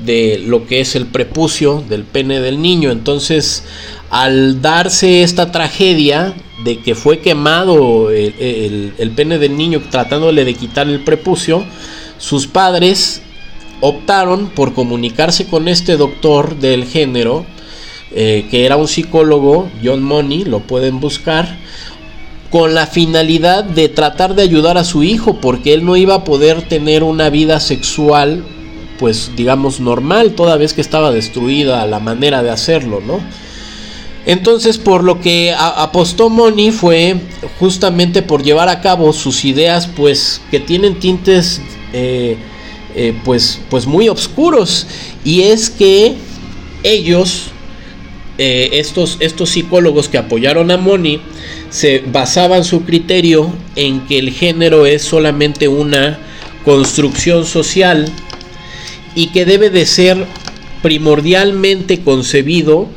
de 0.05 0.39
lo 0.39 0.65
que 0.65 0.81
es 0.81 0.95
el 0.95 1.05
prepucio 1.05 1.83
del 1.88 2.03
pene 2.03 2.41
del 2.41 2.62
niño. 2.62 2.91
Entonces, 2.91 3.63
al 4.09 4.62
darse 4.62 5.23
esta 5.23 5.51
tragedia 5.51 6.33
de 6.63 6.79
que 6.79 6.95
fue 6.95 7.19
quemado 7.19 8.09
el, 8.09 9.13
pene 9.15 9.38
del 9.38 9.57
niño 9.57 9.81
tratándole 9.89 10.45
de 10.45 10.53
quitar 10.53 10.88
el 10.88 11.00
prepucio, 11.01 11.63
sus 12.17 12.47
padres 12.47 13.21
optaron 13.81 14.50
por 14.50 14.73
comunicarse 14.73 15.45
con 15.45 15.67
este 15.67 15.97
doctor 15.97 16.57
del 16.57 16.85
género, 16.85 17.45
eh, 18.15 18.47
que 18.50 18.65
era 18.65 18.77
un 18.77 18.88
psicólogo, 18.88 19.69
John 19.83 20.03
Money, 20.03 20.45
lo 20.45 20.59
pueden 20.59 21.00
buscar, 21.00 21.57
con 22.53 22.75
la 22.75 22.86
finalidad 22.86 23.63
de 23.63 23.89
tratar 23.89 24.36
de 24.36 24.43
ayudar 24.43 24.77
a 24.77 24.83
su 24.83 25.01
hijo, 25.01 25.41
porque 25.41 25.74
él 25.74 25.83
no 25.83 25.98
iba 25.98 26.13
a 26.13 26.24
poder 26.24 26.62
tener 26.62 27.01
una 27.01 27.31
vida 27.31 27.60
sexual, 27.60 28.45
pues 29.00 29.31
digamos 29.36 29.79
normal, 29.79 30.33
toda 30.33 30.55
vez 30.55 30.74
que 30.74 30.81
estaba 30.81 31.12
destruida 31.12 31.83
la 31.88 32.00
manera 32.00 32.43
de 32.43 32.51
hacerlo, 32.51 33.01
¿no? 33.03 33.22
Entonces, 34.27 34.77
por 34.77 35.03
lo 35.03 35.19
que 35.19 35.51
apostó 35.57 36.29
Money 36.29 36.69
fue 36.69 37.22
justamente 37.60 38.22
por 38.22 38.43
llevar 38.43 38.69
a 38.69 38.81
cabo 38.81 39.13
sus 39.13 39.45
ideas, 39.45 39.88
pues 39.88 40.39
que 40.51 40.60
tienen 40.60 41.00
tintes 41.00 41.60
eh, 41.91 42.38
eh, 42.93 43.19
pues, 43.25 43.62
pues 43.72 43.88
muy 43.88 44.10
oscuros. 44.10 44.86
Y 45.25 45.41
es 45.41 45.72
que 45.72 46.13
ellos, 46.83 47.45
eh, 48.38 48.70
estos, 48.74 49.18
estos 49.20 49.50
psicólogos 49.50 50.10
que 50.10 50.18
apoyaron 50.18 50.72
a 50.72 50.78
Moni, 50.78 51.22
se 51.70 52.04
basaban 52.06 52.63
su 52.63 52.84
criterio 52.84 53.54
en 53.75 54.02
que 54.08 54.20
el 54.20 54.32
género 54.32 54.86
es 54.86 55.02
solamente 55.02 55.68
una 55.68 56.20
construcción 56.66 57.46
social 57.46 58.12
y 59.16 59.28
que 59.28 59.46
debe 59.46 59.70
de 59.70 59.86
ser 59.86 60.25
primordialmente 60.82 62.02
concebido 62.02 62.90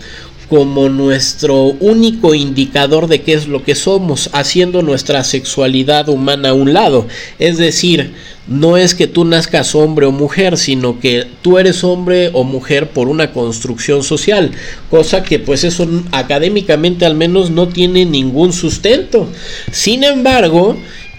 como 0.49 0.89
nuestro 0.89 1.65
único 1.81 2.35
indicador 2.35 3.09
de 3.09 3.23
qué 3.23 3.33
es 3.33 3.49
lo 3.49 3.65
que 3.65 3.75
somos, 3.75 4.31
haciendo 4.33 4.83
nuestra 4.83 5.25
sexualidad 5.25 6.09
humana 6.09 6.51
a 6.51 6.55
un 6.55 6.73
lado. 6.73 7.07
Es 7.39 7.59
decir, 7.59 8.15
no 8.47 8.77
es 8.77 8.95
que 8.95 9.09
tú 9.09 9.25
nazcas 9.25 9.75
hombre 9.75 10.07
o 10.07 10.13
mujer, 10.13 10.57
sino 10.57 11.01
que 11.01 11.27
tú 11.43 11.59
eres 11.59 11.83
hombre 11.83 12.31
o 12.33 12.45
mujer 12.45 12.91
por 12.91 13.09
una 13.09 13.33
construcción 13.33 14.05
social, 14.05 14.53
cosa 14.91 15.23
que 15.23 15.39
pues 15.39 15.65
eso 15.65 15.87
académicamente 16.13 17.07
al 17.07 17.15
menos 17.15 17.51
no 17.51 17.69
tiene 17.69 18.05
ningún 18.05 18.53
sustento. 18.53 19.29
Sin 19.73 20.05
embargo, 20.05 20.77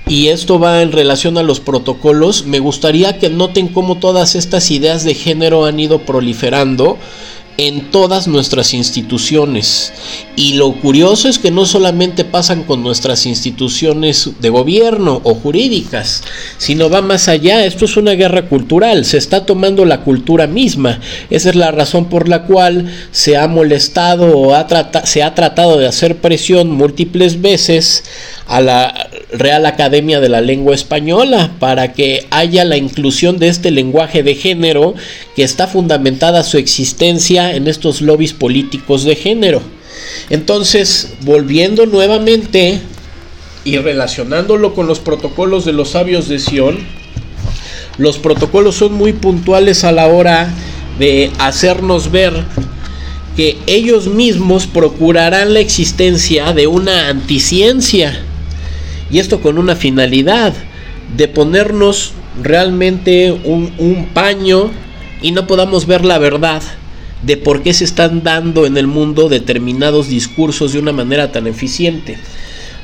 y 0.08 0.28
esto 0.28 0.58
va 0.58 0.82
en 0.82 0.94
relación 0.94 1.38
a 1.38 1.44
los 1.44 1.60
protocolos, 1.60 2.46
me 2.46 2.60
gustaría 2.60 3.20
que 3.20 3.30
noten 3.30 3.68
cómo 3.68 3.98
todas 3.98 4.36
estas 4.36 4.72
ideas 4.72 5.04
de 5.04 5.14
género 5.14 5.66
han 5.66 5.82
ido 5.82 6.00
proliferando 6.00 6.98
en 7.58 7.90
todas 7.92 8.28
nuestras 8.28 8.74
instituciones. 8.74 9.92
Y 10.36 10.54
lo 10.54 10.74
curioso 10.74 11.28
es 11.28 11.40
que 11.40 11.50
no 11.50 11.66
solamente 11.66 12.24
pasan 12.24 12.64
con 12.64 12.84
nuestras 12.84 13.26
instituciones 13.26 14.30
de 14.40 14.50
gobierno 14.50 15.22
o 15.24 15.34
jurídicas, 15.34 16.24
sino 16.60 16.90
va 16.90 17.02
más 17.02 17.28
allá. 17.28 17.66
Esto 17.66 17.86
es 17.86 17.98
una 17.98 18.12
guerra 18.12 18.48
cultural, 18.48 19.06
se 19.06 19.18
está 19.18 19.46
tomando 19.46 19.86
la 19.86 20.02
cultura 20.02 20.46
misma. 20.46 21.00
Esa 21.30 21.50
es 21.50 21.56
la 21.56 21.72
razón 21.72 22.06
por 22.06 22.30
la 22.30 22.44
cual 22.44 22.92
se 23.12 23.38
ha 23.38 23.48
molestado 23.48 24.38
o 24.38 24.56
se 25.04 25.24
ha 25.24 25.36
tratado 25.36 25.78
de 25.78 25.88
hacer 25.88 26.18
presión 26.18 26.72
múltiples 26.72 27.42
veces 27.42 28.04
a 28.48 28.62
la 28.62 29.07
Real 29.32 29.66
Academia 29.66 30.22
de 30.22 30.30
la 30.30 30.40
Lengua 30.40 30.74
Española 30.74 31.52
para 31.60 31.92
que 31.92 32.26
haya 32.30 32.64
la 32.64 32.78
inclusión 32.78 33.40
de 33.40 33.50
este 33.50 33.72
lenguaje 33.72 34.24
de 34.24 34.36
género 34.36 34.96
que 35.36 35.44
está 35.44 35.68
fundamentada 35.68 36.44
su 36.44 36.58
existencia 36.58 37.54
en 37.54 37.68
estos 37.68 38.02
lobbies 38.02 38.34
políticos 38.34 39.04
de 39.04 39.16
género. 39.16 39.62
Entonces, 40.30 41.14
volviendo 41.22 41.86
nuevamente 41.86 42.80
y 43.66 43.78
relacionándolo 43.78 44.74
con 44.74 44.88
los 44.88 45.00
protocolos 45.00 45.66
de 45.66 45.74
los 45.74 45.90
sabios 45.90 46.30
de 46.30 46.40
Sion, 46.40 46.78
los 47.98 48.18
protocolos 48.18 48.76
son 48.76 48.94
muy 48.94 49.12
puntuales 49.12 49.84
a 49.84 49.92
la 49.92 50.08
hora 50.08 50.54
de 51.00 51.32
hacernos 51.40 52.12
ver 52.12 52.34
que 53.36 53.58
ellos 53.68 54.08
mismos 54.08 54.68
procurarán 54.68 55.54
la 55.54 55.60
existencia 55.60 56.54
de 56.54 56.68
una 56.68 57.10
anticiencia 57.10 58.24
y 59.10 59.20
esto 59.20 59.42
con 59.42 59.58
una 59.58 59.76
finalidad 59.76 60.54
de 61.16 61.28
ponernos 61.28 62.14
realmente 62.42 63.32
un, 63.32 64.08
paño 64.14 64.72
y 65.22 65.32
no 65.32 65.48
podamos 65.48 65.88
ver 65.88 66.06
la 66.06 66.18
verdad 66.18 66.62
de 67.24 67.38
por 67.38 67.64
qué 67.64 67.74
se 67.74 67.84
están 67.84 68.24
dando 68.24 68.66
en 68.66 68.78
el 68.78 68.88
mundo 68.88 69.30
determinados 69.30 70.08
discursos 70.08 70.74
de 70.74 70.80
una 70.80 70.92
manera 70.92 71.32
tan 71.32 71.48
eficiente. 71.48 72.18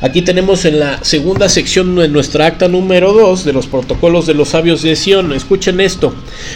Aquí 0.01 0.21
tenemos 0.21 0.65
en 0.65 0.79
la 0.79 1.03
segunda 1.03 1.47
sección 1.47 1.95
de 1.95 2.09
nuestra 2.09 2.45
acta 2.45 2.67
número 2.67 3.13
2 3.13 3.45
de 3.45 3.53
los 3.53 3.67
protocolos 3.67 4.25
de 4.25 4.33
los 4.33 4.50
sabios 4.50 4.81
de 4.81 4.95
Sion. 4.95 5.31
Escuchen 5.31 5.79
esto. 5.79 6.13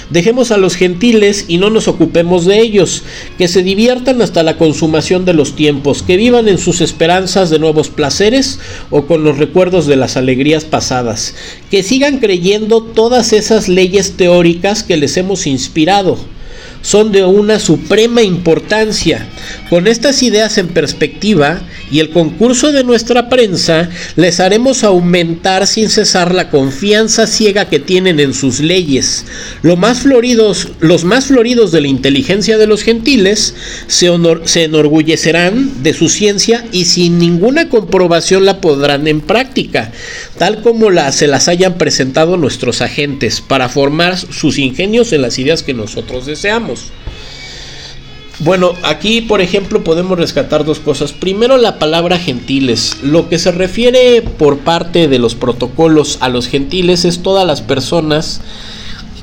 Dejemos 0.09 0.51
a 0.51 0.57
los 0.57 0.75
gentiles 0.75 1.45
y 1.47 1.57
no 1.57 1.69
nos 1.69 1.87
ocupemos 1.87 2.45
de 2.45 2.59
ellos, 2.59 3.03
que 3.37 3.47
se 3.47 3.63
diviertan 3.63 4.21
hasta 4.21 4.43
la 4.43 4.57
consumación 4.57 5.23
de 5.23 5.33
los 5.33 5.55
tiempos, 5.55 6.03
que 6.03 6.17
vivan 6.17 6.47
en 6.49 6.57
sus 6.57 6.81
esperanzas 6.81 7.49
de 7.49 7.59
nuevos 7.59 7.89
placeres 7.89 8.59
o 8.89 9.05
con 9.05 9.23
los 9.23 9.37
recuerdos 9.37 9.87
de 9.87 9.95
las 9.95 10.17
alegrías 10.17 10.65
pasadas, 10.65 11.35
que 11.71 11.83
sigan 11.83 12.19
creyendo 12.19 12.81
todas 12.83 13.31
esas 13.31 13.69
leyes 13.69 14.17
teóricas 14.17 14.83
que 14.83 14.97
les 14.97 15.15
hemos 15.15 15.47
inspirado 15.47 16.17
son 16.81 17.11
de 17.11 17.23
una 17.25 17.59
suprema 17.59 18.21
importancia. 18.21 19.27
Con 19.69 19.87
estas 19.87 20.23
ideas 20.23 20.57
en 20.57 20.69
perspectiva 20.69 21.61
y 21.91 21.99
el 21.99 22.09
concurso 22.09 22.71
de 22.71 22.83
nuestra 22.83 23.29
prensa, 23.29 23.89
les 24.15 24.39
haremos 24.39 24.83
aumentar 24.83 25.67
sin 25.67 25.89
cesar 25.89 26.33
la 26.33 26.49
confianza 26.49 27.27
ciega 27.27 27.65
que 27.65 27.79
tienen 27.79 28.19
en 28.19 28.33
sus 28.33 28.59
leyes. 28.59 29.25
Los 29.61 29.77
más 29.77 29.99
floridos, 29.99 30.69
los 30.79 31.03
más 31.03 31.25
floridos 31.25 31.71
de 31.71 31.81
la 31.81 31.87
inteligencia 31.87 32.57
de 32.57 32.67
los 32.67 32.83
gentiles 32.83 33.55
se, 33.87 34.07
enorgullecerán 34.07 35.83
de 35.83 35.93
su 35.93 36.09
ciencia 36.09 36.65
y 36.71 36.85
sin 36.85 37.19
ninguna 37.19 37.69
comprobación 37.69 38.45
la 38.45 38.61
podrán 38.61 39.07
en 39.07 39.21
práctica, 39.21 39.91
tal 40.37 40.61
como 40.61 40.87
se 41.11 41.27
las 41.27 41.47
hayan 41.47 41.77
presentado 41.77 42.37
nuestros 42.37 42.81
agentes, 42.81 43.41
para 43.41 43.69
formar 43.69 44.17
sus 44.17 44.57
ingenios 44.57 45.13
en 45.13 45.21
las 45.21 45.37
ideas 45.39 45.63
que 45.63 45.73
nosotros 45.73 46.25
deseamos. 46.25 46.66
Bueno, 48.39 48.73
aquí 48.83 49.21
por 49.21 49.41
ejemplo 49.41 49.83
podemos 49.83 50.17
rescatar 50.17 50.63
dos 50.63 50.79
cosas. 50.79 51.11
Primero 51.11 51.57
la 51.57 51.79
palabra 51.79 52.19
gentiles. 52.19 52.97
Lo 53.01 53.29
que 53.29 53.39
se 53.39 53.51
refiere 53.51 54.21
por 54.21 54.59
parte 54.59 55.07
de 55.07 55.17
los 55.17 55.33
protocolos 55.33 56.17
a 56.21 56.29
los 56.29 56.47
gentiles 56.47 57.03
es 57.03 57.23
todas 57.23 57.47
las 57.47 57.61
personas 57.61 58.41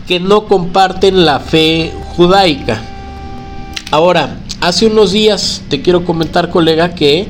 que 0.09 0.19
no 0.19 0.47
comparten 0.47 1.25
la 1.25 1.39
fe 1.39 1.93
judaica. 2.17 2.83
Ahora, 3.93 4.41
hace 4.61 4.87
unos 4.87 5.13
días 5.13 5.63
te 5.69 5.81
quiero 5.81 6.05
comentar 6.05 6.51
colega 6.51 6.97
que 6.97 7.29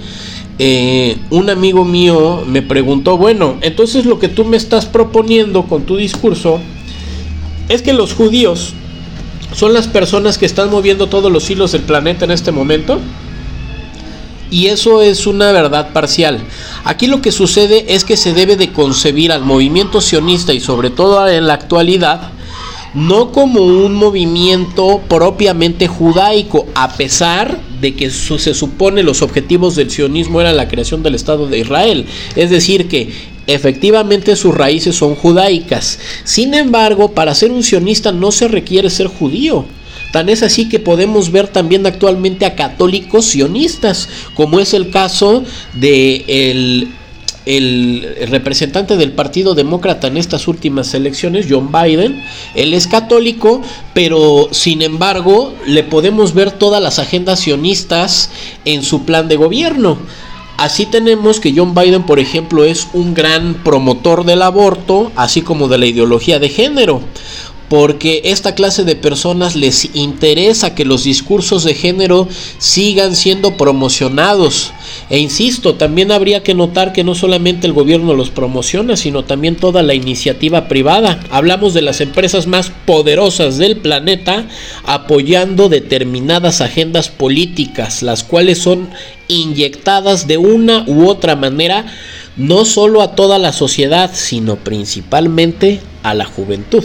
eh, 0.59 1.19
un 1.31 1.51
amigo 1.51 1.85
mío 1.85 2.45
me 2.47 2.63
preguntó, 2.63 3.19
bueno, 3.19 3.57
entonces 3.61 4.07
lo 4.07 4.19
que 4.19 4.29
tú 4.29 4.45
me 4.45 4.57
estás 4.57 4.87
proponiendo 4.87 5.65
con 5.65 5.83
tu 5.83 5.97
discurso 5.97 6.61
es 7.69 7.83
que 7.83 7.93
los 7.93 8.15
judíos 8.15 8.73
son 9.53 9.73
las 9.73 9.87
personas 9.87 10.39
que 10.39 10.47
están 10.47 10.71
moviendo 10.71 11.09
todos 11.09 11.31
los 11.31 11.49
hilos 11.51 11.73
del 11.73 11.83
planeta 11.83 12.25
en 12.25 12.31
este 12.31 12.53
momento. 12.53 13.01
Y 14.51 14.67
eso 14.67 15.03
es 15.03 15.27
una 15.27 15.51
verdad 15.53 15.93
parcial. 15.93 16.41
Aquí 16.85 17.07
lo 17.07 17.21
que 17.21 17.33
sucede 17.33 17.95
es 17.95 18.05
que 18.05 18.17
se 18.17 18.33
debe 18.33 18.57
de 18.57 18.73
concebir 18.73 19.33
al 19.33 19.43
movimiento 19.43 20.01
sionista 20.01 20.53
y 20.53 20.61
sobre 20.61 20.91
todo 20.91 21.27
en 21.29 21.47
la 21.47 21.55
actualidad 21.55 22.31
no 22.95 23.33
como 23.33 23.61
un 23.61 23.95
movimiento 23.95 25.01
propiamente 25.09 25.89
judaico, 25.89 26.67
a 26.77 26.93
pesar 26.97 27.61
de 27.81 27.95
que 27.95 28.09
se 28.09 28.55
supone 28.55 29.03
los 29.03 29.21
objetivos 29.21 29.75
del 29.75 29.91
sionismo 29.91 30.41
era 30.41 30.53
la 30.53 30.69
creación 30.69 31.03
del 31.03 31.17
Estado 31.17 31.49
de 31.49 31.59
Israel. 31.59 32.07
Es 32.37 32.51
decir, 32.51 32.89
que 32.89 33.13
efectivamente 33.47 34.37
sus 34.37 34.55
raíces 34.55 34.97
son 34.97 35.15
judaicas. 35.15 35.99
Sin 36.25 36.55
embargo, 36.55 37.13
para 37.13 37.35
ser 37.35 37.51
un 37.51 37.63
sionista 37.63 38.13
no 38.13 38.33
se 38.33 38.49
requiere 38.49 38.91
ser 38.91 39.07
judío. 39.07 39.65
Tan 40.13 40.29
es 40.29 40.43
así 40.43 40.69
que 40.69 40.79
podemos 40.79 41.33
ver 41.33 41.49
también 41.49 41.87
actualmente 41.87 42.47
a 42.47 42.55
católicos 42.55 43.27
sionistas, 43.27 44.09
como 44.35 44.61
es 44.61 44.73
el 44.73 44.91
caso 44.91 45.43
de 45.75 46.25
el 46.29 46.89
el 47.47 48.29
representante 48.31 48.97
del 48.97 49.13
Partido 49.13 49.55
Demócrata 49.55 50.07
en 50.07 50.17
estas 50.17 50.49
últimas 50.49 50.95
elecciones, 50.95 51.47
John 51.49 51.71
Biden, 51.71 52.23
él 52.55 52.73
es 52.73 52.87
católico, 52.87 53.61
pero 53.93 54.49
sin 54.53 54.81
embargo 54.83 55.55
le 55.67 55.83
podemos 55.83 56.33
ver 56.33 56.53
todas 56.53 56.83
las 56.83 56.99
agendas 56.99 57.41
sionistas 57.41 58.31
en 58.65 58.83
su 58.83 59.05
plan 59.05 59.29
de 59.29 59.37
gobierno. 59.37 59.99
Así 60.57 60.87
tenemos 60.87 61.41
que 61.41 61.53
John 61.55 61.75
Biden, 61.75 62.05
por 62.05 62.19
ejemplo, 62.19 62.65
es 62.65 62.89
un 62.93 63.13
gran 63.15 63.55
promotor 63.55 64.25
del 64.25 64.43
aborto, 64.43 65.11
así 65.17 65.43
como 65.43 65.69
de 65.69 65.79
la 65.79 65.87
ideología 65.87 66.39
de 66.39 66.49
género 66.49 67.01
porque 67.69 68.23
esta 68.25 68.55
clase 68.55 68.85
de 68.85 68.97
personas 68.97 69.57
les 69.57 69.95
interesa 69.95 70.75
que 70.75 70.85
los 70.85 71.05
discursos 71.05 71.65
de 71.65 71.75
género 71.75 72.29
sigan 72.59 73.17
siendo 73.17 73.57
promocionados. 73.57 74.73
E 75.11 75.19
insisto, 75.19 75.75
también 75.75 76.13
habría 76.13 76.43
que 76.43 76.55
notar 76.55 76.93
que 76.93 77.05
no 77.05 77.15
solamente 77.15 77.67
el 77.67 77.73
gobierno 77.73 78.15
los 78.15 78.31
promociona, 78.31 78.97
sino 78.97 79.25
también 79.25 79.57
toda 79.57 79.83
la 79.83 79.95
iniciativa 79.95 80.69
privada. 80.69 81.21
Hablamos 81.31 81.75
de 81.75 81.83
las 81.83 82.01
empresas 82.01 82.47
más 82.47 82.71
poderosas 82.85 83.59
del 83.59 83.79
planeta 83.79 84.47
apoyando 84.85 85.69
determinadas 85.69 86.61
agendas 86.61 87.09
políticas, 87.09 88.03
las 88.03 88.25
cuales 88.25 88.59
son 88.59 88.91
inyectadas 89.29 90.27
de 90.27 90.37
una 90.37 90.85
u 90.87 91.09
otra 91.09 91.35
manera 91.35 91.87
no 92.37 92.65
solo 92.65 93.01
a 93.01 93.15
toda 93.15 93.39
la 93.39 93.53
sociedad, 93.53 94.11
sino 94.13 94.57
principalmente 94.57 95.81
a 96.03 96.15
la 96.15 96.25
juventud. 96.25 96.85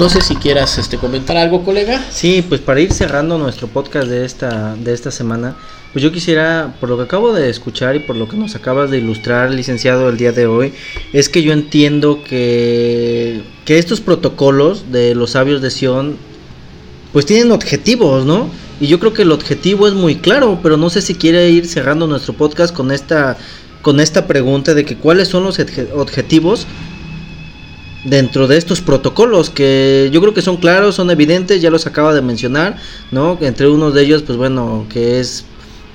No 0.00 0.08
sé 0.08 0.22
si 0.22 0.34
quieras 0.34 0.78
este, 0.78 0.96
comentar 0.96 1.36
algo, 1.36 1.62
colega. 1.62 2.02
Sí, 2.10 2.42
pues 2.48 2.62
para 2.62 2.80
ir 2.80 2.90
cerrando 2.90 3.36
nuestro 3.36 3.68
podcast 3.68 4.08
de 4.08 4.24
esta, 4.24 4.74
de 4.74 4.94
esta 4.94 5.10
semana, 5.10 5.56
pues 5.92 6.02
yo 6.02 6.10
quisiera, 6.10 6.74
por 6.80 6.88
lo 6.88 6.96
que 6.96 7.02
acabo 7.02 7.34
de 7.34 7.50
escuchar 7.50 7.96
y 7.96 7.98
por 7.98 8.16
lo 8.16 8.26
que 8.26 8.38
nos 8.38 8.54
acabas 8.54 8.90
de 8.90 8.96
ilustrar, 8.96 9.50
licenciado, 9.50 10.08
el 10.08 10.16
día 10.16 10.32
de 10.32 10.46
hoy, 10.46 10.72
es 11.12 11.28
que 11.28 11.42
yo 11.42 11.52
entiendo 11.52 12.24
que, 12.24 13.42
que 13.66 13.78
estos 13.78 14.00
protocolos 14.00 14.90
de 14.90 15.14
los 15.14 15.32
sabios 15.32 15.60
de 15.60 15.70
Sion, 15.70 16.16
pues 17.12 17.26
tienen 17.26 17.52
objetivos, 17.52 18.24
¿no? 18.24 18.48
Y 18.80 18.86
yo 18.86 19.00
creo 19.00 19.12
que 19.12 19.20
el 19.20 19.32
objetivo 19.32 19.86
es 19.86 19.92
muy 19.92 20.16
claro, 20.16 20.60
pero 20.62 20.78
no 20.78 20.88
sé 20.88 21.02
si 21.02 21.14
quiere 21.14 21.50
ir 21.50 21.66
cerrando 21.66 22.06
nuestro 22.06 22.32
podcast 22.32 22.74
con 22.74 22.90
esta, 22.90 23.36
con 23.82 24.00
esta 24.00 24.26
pregunta 24.26 24.72
de 24.72 24.86
que 24.86 24.96
cuáles 24.96 25.28
son 25.28 25.44
los 25.44 25.58
objetivos 25.94 26.66
dentro 28.04 28.46
de 28.46 28.56
estos 28.56 28.80
protocolos 28.80 29.50
que 29.50 30.08
yo 30.12 30.20
creo 30.20 30.34
que 30.34 30.42
son 30.42 30.56
claros, 30.56 30.94
son 30.94 31.10
evidentes, 31.10 31.60
ya 31.60 31.70
los 31.70 31.86
acaba 31.86 32.14
de 32.14 32.22
mencionar, 32.22 32.76
¿no? 33.10 33.38
Entre 33.40 33.68
unos 33.68 33.94
de 33.94 34.02
ellos, 34.02 34.22
pues 34.22 34.38
bueno, 34.38 34.86
que 34.88 35.20
es 35.20 35.44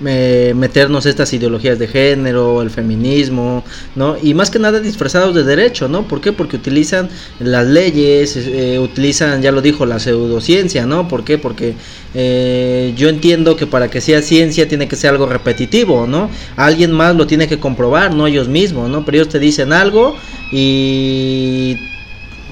eh, 0.06 0.54
meternos 0.58 1.06
estas 1.06 1.32
ideologías 1.32 1.80
de 1.80 1.88
género, 1.88 2.62
el 2.62 2.70
feminismo, 2.70 3.64
¿no? 3.96 4.18
Y 4.22 4.34
más 4.34 4.52
que 4.52 4.60
nada 4.60 4.82
disfrazados 4.82 5.34
de 5.34 5.46
derecho, 5.46 5.88
¿no? 5.88 6.06
¿Por 6.06 6.20
qué? 6.20 6.34
Porque 6.34 6.58
utilizan 6.58 7.08
las 7.40 7.66
leyes, 7.66 8.36
eh, 8.36 8.78
utilizan, 8.78 9.42
ya 9.42 9.54
lo 9.54 9.62
dijo, 9.62 9.86
la 9.86 10.00
pseudociencia, 10.00 10.86
¿no? 10.86 11.08
¿Por 11.08 11.24
qué? 11.24 11.38
Porque 11.38 11.76
eh, 12.14 12.94
yo 12.98 13.08
entiendo 13.08 13.56
que 13.56 13.68
para 13.68 13.90
que 13.90 14.02
sea 14.02 14.22
ciencia 14.22 14.68
tiene 14.68 14.90
que 14.90 14.98
ser 14.98 15.12
algo 15.12 15.28
repetitivo, 15.28 16.08
¿no? 16.08 16.30
Alguien 16.58 16.92
más 16.92 17.16
lo 17.16 17.26
tiene 17.26 17.48
que 17.48 17.60
comprobar, 17.60 18.14
no 18.14 18.28
ellos 18.28 18.50
mismos, 18.50 18.90
¿no? 18.90 19.06
Pero 19.06 19.16
ellos 19.20 19.30
te 19.30 19.40
dicen 19.40 19.72
algo 19.72 20.18
y 20.52 21.78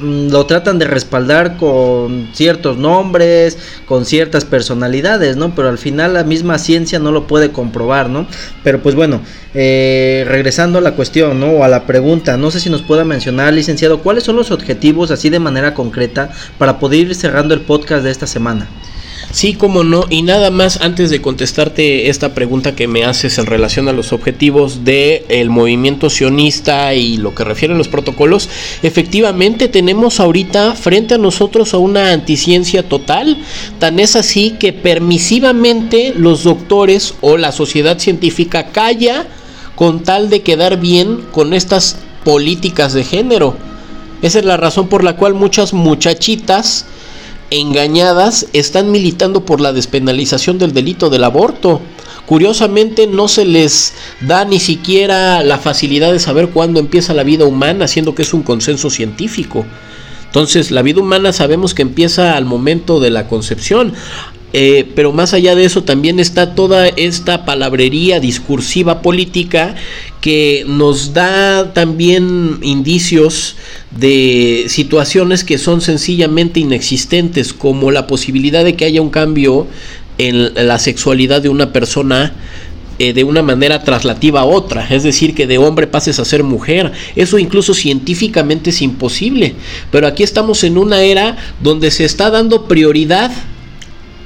lo 0.01 0.45
tratan 0.45 0.79
de 0.79 0.85
respaldar 0.85 1.57
con 1.57 2.29
ciertos 2.33 2.77
nombres, 2.77 3.57
con 3.85 4.05
ciertas 4.05 4.45
personalidades, 4.45 5.37
¿no? 5.37 5.53
Pero 5.55 5.70
al 5.70 5.77
final 5.77 6.13
la 6.13 6.24
misma 6.24 6.57
ciencia 6.57 7.00
no 7.00 7.11
lo 7.11 7.27
puede 7.27 7.51
comprobar, 7.51 8.09
¿no? 8.09 8.27
Pero 8.63 8.81
pues 8.81 8.96
bueno, 8.96 9.22
eh, 9.53 10.25
regresando 10.27 10.79
a 10.79 10.81
la 10.81 10.96
cuestión, 10.96 11.39
¿no? 11.39 11.51
O 11.51 11.63
a 11.63 11.68
la 11.68 11.85
pregunta, 11.85 12.37
no 12.37 12.51
sé 12.51 12.59
si 12.59 12.70
nos 12.70 12.81
pueda 12.81 13.05
mencionar, 13.05 13.53
licenciado, 13.53 14.00
¿cuáles 14.00 14.24
son 14.24 14.35
los 14.35 14.51
objetivos 14.51 15.11
así 15.11 15.29
de 15.29 15.39
manera 15.39 15.74
concreta 15.74 16.31
para 16.57 16.79
poder 16.79 17.00
ir 17.00 17.15
cerrando 17.15 17.53
el 17.53 17.61
podcast 17.61 18.03
de 18.03 18.11
esta 18.11 18.27
semana? 18.27 18.68
Sí, 19.33 19.55
como 19.55 19.83
no. 19.83 20.05
Y 20.11 20.22
nada 20.22 20.51
más 20.51 20.79
antes 20.79 21.09
de 21.09 21.19
contestarte 21.19 22.09
esta 22.09 22.35
pregunta 22.35 22.75
que 22.75 22.87
me 22.87 23.03
haces 23.03 23.39
en 23.39 23.48
relación 23.48 23.87
a 23.87 23.91
los 23.91 24.13
objetivos 24.13 24.85
del 24.85 25.24
el 25.27 25.50
movimiento 25.50 26.11
sionista 26.11 26.93
y 26.93 27.17
lo 27.17 27.33
que 27.33 27.43
refieren 27.43 27.79
los 27.79 27.87
protocolos, 27.87 28.48
efectivamente 28.83 29.69
tenemos 29.69 30.19
ahorita 30.19 30.75
frente 30.75 31.15
a 31.15 31.17
nosotros 31.17 31.74
a 31.74 31.79
una 31.79 32.11
anticiencia 32.11 32.87
total. 32.87 33.39
Tan 33.79 34.00
es 34.00 34.15
así 34.15 34.51
que 34.51 34.72
permisivamente 34.72 36.13
los 36.15 36.43
doctores 36.43 37.15
o 37.22 37.35
la 37.35 37.51
sociedad 37.51 37.98
científica 37.98 38.67
calla 38.67 39.25
con 39.75 40.03
tal 40.03 40.29
de 40.29 40.43
quedar 40.43 40.79
bien 40.79 41.22
con 41.31 41.55
estas 41.55 41.98
políticas 42.24 42.93
de 42.93 43.03
género. 43.03 43.57
Esa 44.22 44.37
es 44.37 44.46
la 44.46 44.57
razón 44.57 44.89
por 44.89 45.03
la 45.03 45.15
cual 45.15 45.33
muchas 45.33 45.74
muchachitas 45.74 46.85
engañadas 47.59 48.48
están 48.53 48.92
militando 48.92 49.46
por 49.46 49.61
la 49.61 49.74
despenalización 49.74 50.57
del 50.57 50.74
delito 50.74 51.09
del 51.09 51.24
aborto. 51.24 51.81
Curiosamente 52.25 53.07
no 53.07 53.27
se 53.27 53.46
les 53.46 53.94
da 54.22 54.46
ni 54.46 54.59
siquiera 54.59 55.44
la 55.44 55.57
facilidad 55.57 56.11
de 56.11 56.20
saber 56.20 56.50
cuándo 56.50 56.79
empieza 56.79 57.13
la 57.13 57.24
vida 57.24 57.46
humana, 57.46 57.87
siendo 57.87 58.16
que 58.16 58.22
es 58.22 58.33
un 58.33 58.44
consenso 58.44 58.89
científico. 58.89 59.66
Entonces, 60.25 60.72
la 60.72 60.81
vida 60.81 61.00
humana 61.00 61.31
sabemos 61.31 61.75
que 61.75 61.83
empieza 61.83 62.35
al 62.35 62.46
momento 62.46 63.00
de 63.00 63.11
la 63.11 63.27
concepción. 63.27 63.94
Eh, 64.55 64.87
pero 64.96 65.11
más 65.11 65.33
allá 65.33 65.55
de 65.55 65.66
eso 65.66 65.83
también 65.83 66.20
está 66.20 66.53
toda 66.53 66.87
esta 66.87 67.44
palabrería 67.44 68.20
discursiva 68.20 69.01
política 69.01 69.74
que 70.22 70.63
nos 70.68 71.13
da 71.13 71.74
también 71.74 72.59
indicios 72.61 73.55
de 73.89 74.66
situaciones 74.68 75.44
que 75.44 75.57
son 75.57 75.81
sencillamente 75.81 76.59
inexistentes, 76.59 77.51
como 77.51 77.89
la 77.89 78.05
posibilidad 78.05 78.63
de 78.63 78.75
que 78.75 78.85
haya 78.85 79.01
un 79.01 79.09
cambio 79.09 79.66
en 80.20 80.53
la 80.68 80.77
sexualidad 80.77 81.42
de 81.42 81.50
una 81.50 81.74
persona 81.74 82.33
eh, 83.00 83.11
de 83.11 83.24
una 83.24 83.42
manera 83.42 83.83
traslativa 83.83 84.42
a 84.42 84.46
otra, 84.46 84.87
es 84.87 85.01
decir, 85.01 85.33
que 85.33 85.48
de 85.48 85.57
hombre 85.57 85.87
pases 85.87 86.20
a 86.20 86.25
ser 86.25 86.44
mujer. 86.44 86.92
Eso 87.16 87.39
incluso 87.39 87.74
científicamente 87.74 88.70
es 88.70 88.83
imposible, 88.83 89.55
pero 89.92 90.05
aquí 90.05 90.22
estamos 90.22 90.63
en 90.63 90.77
una 90.77 91.01
era 91.01 91.37
donde 91.63 91.89
se 91.89 92.05
está 92.05 92.29
dando 92.29 92.68
prioridad 92.68 93.31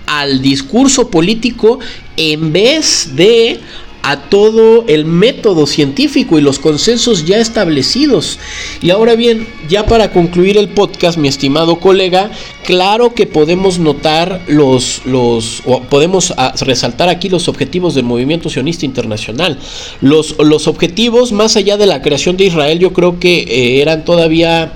al 0.07 0.41
discurso 0.41 1.09
político 1.11 1.79
en 2.15 2.51
vez 2.51 3.11
de 3.15 3.59
a 4.07 4.21
todo 4.29 4.85
el 4.87 5.03
método 5.03 5.67
científico 5.67 6.37
y 6.37 6.41
los 6.41 6.59
consensos 6.59 7.25
ya 7.25 7.39
establecidos. 7.39 8.39
Y 8.81 8.89
ahora 8.91 9.15
bien, 9.15 9.45
ya 9.67 9.85
para 9.85 10.13
concluir 10.13 10.57
el 10.57 10.69
podcast, 10.69 11.17
mi 11.17 11.27
estimado 11.27 11.81
colega, 11.81 12.31
claro 12.63 13.13
que 13.13 13.27
podemos 13.27 13.79
notar 13.79 14.45
los, 14.47 15.01
los 15.03 15.61
o 15.65 15.81
podemos 15.81 16.33
ah, 16.37 16.53
resaltar 16.61 17.09
aquí 17.09 17.27
los 17.27 17.49
objetivos 17.49 17.95
del 17.95 18.05
movimiento 18.05 18.49
sionista 18.49 18.85
internacional. 18.85 19.59
Los, 19.99 20.37
los 20.39 20.67
objetivos, 20.67 21.33
más 21.33 21.57
allá 21.57 21.75
de 21.75 21.87
la 21.87 22.01
creación 22.01 22.37
de 22.37 22.45
Israel, 22.45 22.79
yo 22.79 22.93
creo 22.93 23.19
que 23.19 23.39
eh, 23.39 23.81
eran 23.81 24.05
todavía 24.05 24.71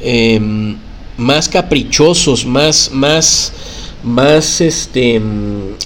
em, 0.00 0.76
más 1.16 1.48
caprichosos, 1.48 2.46
más, 2.46 2.90
más 2.92 3.52
más 4.02 4.60
este, 4.60 5.20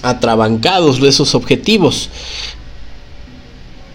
atrabancados 0.01 1.01
de 1.01 1.09
esos 1.09 1.35
objetivos. 1.35 2.09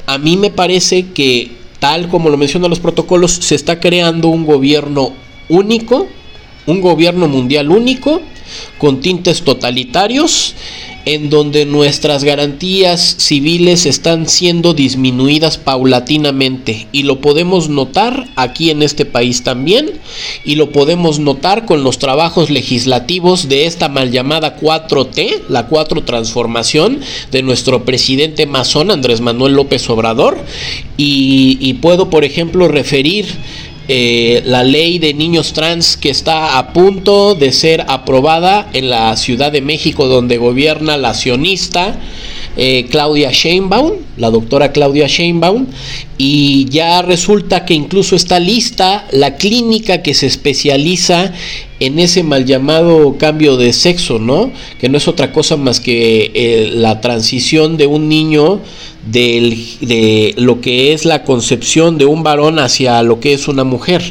A 0.07 0.19
mí 0.19 0.37
me 0.37 0.51
parece 0.51 1.11
que, 1.13 1.53
tal 1.79 2.09
como 2.09 2.31
lo 2.31 2.37
mencionan 2.37 2.71
los 2.71 2.81
protocolos, 2.81 3.33
se 3.33 3.55
está 3.55 3.81
creando 3.81 4.29
un 4.29 4.45
gobierno 4.45 5.13
único, 5.49 6.09
un 6.67 6.81
gobierno 6.81 7.29
mundial 7.29 7.71
único, 7.71 8.21
con 8.79 9.01
tintes 9.01 9.43
totalitarios 9.43 10.55
en 11.07 11.31
donde 11.31 11.65
nuestras 11.65 12.25
garantías 12.25 13.17
civiles 13.19 13.87
están 13.87 14.29
siendo 14.29 14.75
disminuidas 14.75 15.57
paulatinamente. 15.57 16.89
Y 16.93 17.05
lo 17.05 17.21
podemos 17.21 17.69
notar 17.69 18.29
aquí 18.37 18.71
en 18.71 18.83
este 18.83 19.07
país 19.07 19.43
también 19.43 19.93
y 20.45 20.57
lo 20.57 20.71
podemos 20.71 21.19
notar 21.19 21.65
con 21.65 21.83
los 21.83 21.99
trabajos 21.99 22.51
legislativos 22.51 23.49
de 23.49 23.65
esta 23.67 23.89
mal 23.89 24.11
llamada 24.11 24.59
4T, 24.59 25.49
la 25.49 25.67
4 25.67 26.05
transformación 26.05 27.01
de 27.31 27.43
nuestro 27.43 27.85
presidente 27.85 28.47
masón 28.47 28.91
Andrés 28.91 29.21
Manuel 29.21 29.55
López 29.55 29.89
Obrador. 29.89 30.39
Y, 30.97 31.57
y 31.61 31.75
puedo 31.75 32.11
por 32.11 32.25
ejemplo 32.25 32.69
referir 32.69 33.27
eh, 33.93 34.43
la 34.45 34.63
ley 34.63 35.01
de 35.01 35.15
niños 35.15 35.53
trans 35.53 35.97
que 35.97 36.11
está 36.11 36.59
a 36.59 36.73
punto 36.73 37.35
de 37.35 37.51
ser 37.51 37.85
aprobada 37.89 38.71
en 38.73 38.89
la 38.89 39.17
Ciudad 39.17 39.51
de 39.51 39.63
México 39.63 40.07
donde 40.07 40.37
gobierna 40.37 40.97
la 40.97 41.13
sionista 41.13 41.99
eh, 42.57 42.87
Claudia 42.91 43.31
Sheinbaum, 43.31 43.93
la 44.17 44.31
doctora 44.31 44.73
Claudia 44.73 45.07
Sheinbaum, 45.07 45.67
y 46.19 46.67
ya 46.69 47.01
resulta 47.03 47.65
que 47.65 47.75
incluso 47.75 48.17
está 48.17 48.39
lista 48.41 49.07
la 49.13 49.37
clínica 49.37 50.03
que 50.03 50.15
se 50.15 50.27
especializa 50.27 51.33
en 51.79 51.99
ese 51.99 52.23
mal 52.23 52.45
llamado 52.45 53.17
cambio 53.17 53.57
de 53.57 53.73
sexo, 53.73 54.19
¿no? 54.19 54.53
Que 54.79 54.89
no 54.89 54.99
es 54.99 55.09
otra 55.09 55.33
cosa 55.33 55.57
más 55.57 55.81
que 55.81 56.31
eh, 56.35 56.71
la 56.75 57.01
transición 57.01 57.79
de 57.79 57.87
un 57.87 58.09
niño 58.09 58.61
de 59.07 60.35
lo 60.37 60.61
que 60.61 60.93
es 60.93 61.07
la 61.07 61.25
concepción 61.25 61.97
de 61.97 62.05
un 62.05 62.23
varón 62.23 62.59
hacia 62.59 63.03
lo 63.03 63.19
que 63.19 63.33
es 63.33 63.49
una 63.49 63.65
mujer. 63.65 64.03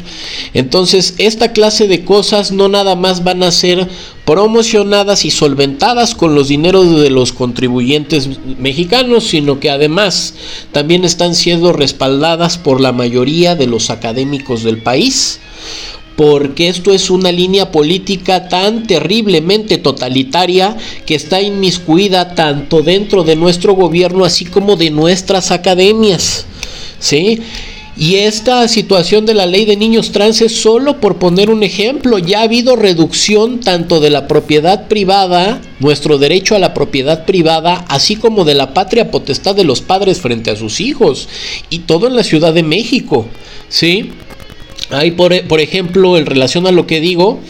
Entonces, 0.52 1.14
esta 1.18 1.52
clase 1.52 1.86
de 1.86 2.04
cosas 2.04 2.50
no 2.50 2.68
nada 2.68 2.96
más 2.96 3.22
van 3.22 3.44
a 3.44 3.52
ser 3.52 3.88
promocionadas 4.30 5.24
y 5.24 5.32
solventadas 5.32 6.14
con 6.14 6.36
los 6.36 6.46
dineros 6.46 7.00
de 7.00 7.10
los 7.10 7.32
contribuyentes 7.32 8.28
mexicanos, 8.60 9.24
sino 9.24 9.58
que 9.58 9.70
además 9.70 10.34
también 10.70 11.04
están 11.04 11.34
siendo 11.34 11.72
respaldadas 11.72 12.56
por 12.56 12.80
la 12.80 12.92
mayoría 12.92 13.56
de 13.56 13.66
los 13.66 13.90
académicos 13.90 14.62
del 14.62 14.84
país 14.84 15.40
porque 16.14 16.68
esto 16.68 16.92
es 16.92 17.10
una 17.10 17.32
línea 17.32 17.72
política 17.72 18.48
tan 18.48 18.86
terriblemente 18.86 19.78
totalitaria 19.78 20.76
que 21.06 21.16
está 21.16 21.40
inmiscuida 21.40 22.36
tanto 22.36 22.82
dentro 22.82 23.24
de 23.24 23.34
nuestro 23.34 23.74
gobierno 23.74 24.24
así 24.24 24.44
como 24.44 24.76
de 24.76 24.90
nuestras 24.90 25.50
academias. 25.50 26.46
¿Sí? 27.00 27.40
Y 28.00 28.16
esta 28.16 28.66
situación 28.66 29.26
de 29.26 29.34
la 29.34 29.44
ley 29.44 29.66
de 29.66 29.76
niños 29.76 30.10
trans 30.10 30.40
es 30.40 30.56
solo 30.56 31.00
por 31.00 31.18
poner 31.18 31.50
un 31.50 31.62
ejemplo. 31.62 32.16
Ya 32.16 32.40
ha 32.40 32.44
habido 32.44 32.74
reducción 32.74 33.60
tanto 33.60 34.00
de 34.00 34.08
la 34.08 34.26
propiedad 34.26 34.88
privada, 34.88 35.60
nuestro 35.80 36.16
derecho 36.16 36.56
a 36.56 36.58
la 36.58 36.72
propiedad 36.72 37.26
privada, 37.26 37.84
así 37.88 38.16
como 38.16 38.46
de 38.46 38.54
la 38.54 38.72
patria 38.72 39.10
potestad 39.10 39.54
de 39.54 39.64
los 39.64 39.82
padres 39.82 40.18
frente 40.18 40.50
a 40.50 40.56
sus 40.56 40.80
hijos. 40.80 41.28
Y 41.68 41.80
todo 41.80 42.06
en 42.06 42.16
la 42.16 42.24
Ciudad 42.24 42.54
de 42.54 42.62
México. 42.62 43.26
¿Sí? 43.68 44.12
Ahí, 44.88 45.10
por, 45.10 45.38
por 45.46 45.60
ejemplo, 45.60 46.16
en 46.16 46.24
relación 46.24 46.66
a 46.66 46.72
lo 46.72 46.86
que 46.86 47.00
digo, 47.00 47.40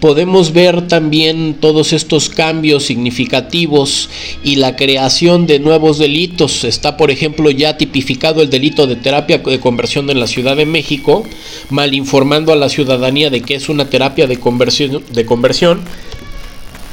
podemos 0.00 0.52
ver 0.52 0.88
también 0.88 1.54
todos 1.60 1.92
estos 1.92 2.30
cambios 2.30 2.84
significativos 2.84 4.08
y 4.42 4.56
la 4.56 4.74
creación 4.74 5.46
de 5.46 5.58
nuevos 5.58 5.98
delitos. 5.98 6.64
Está, 6.64 6.96
por 6.96 7.10
ejemplo, 7.10 7.50
ya 7.50 7.76
tipificado 7.76 8.42
el 8.42 8.50
delito 8.50 8.86
de 8.86 8.96
terapia 8.96 9.38
de 9.38 9.60
conversión 9.60 10.08
en 10.10 10.18
la 10.18 10.26
Ciudad 10.26 10.56
de 10.56 10.66
México, 10.66 11.24
mal 11.68 11.94
informando 11.94 12.52
a 12.52 12.56
la 12.56 12.70
ciudadanía 12.70 13.30
de 13.30 13.42
que 13.42 13.54
es 13.54 13.68
una 13.68 13.90
terapia 13.90 14.26
de 14.26 14.40
conversión. 14.40 15.04
De 15.12 15.26
conversión. 15.26 15.82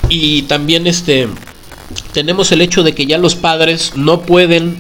Y 0.10 0.44
también 0.44 0.86
este, 0.86 1.28
tenemos 2.14 2.52
el 2.52 2.62
hecho 2.62 2.84
de 2.84 2.94
que 2.94 3.06
ya 3.06 3.18
los 3.18 3.36
padres 3.36 3.94
no 3.96 4.22
pueden 4.22 4.78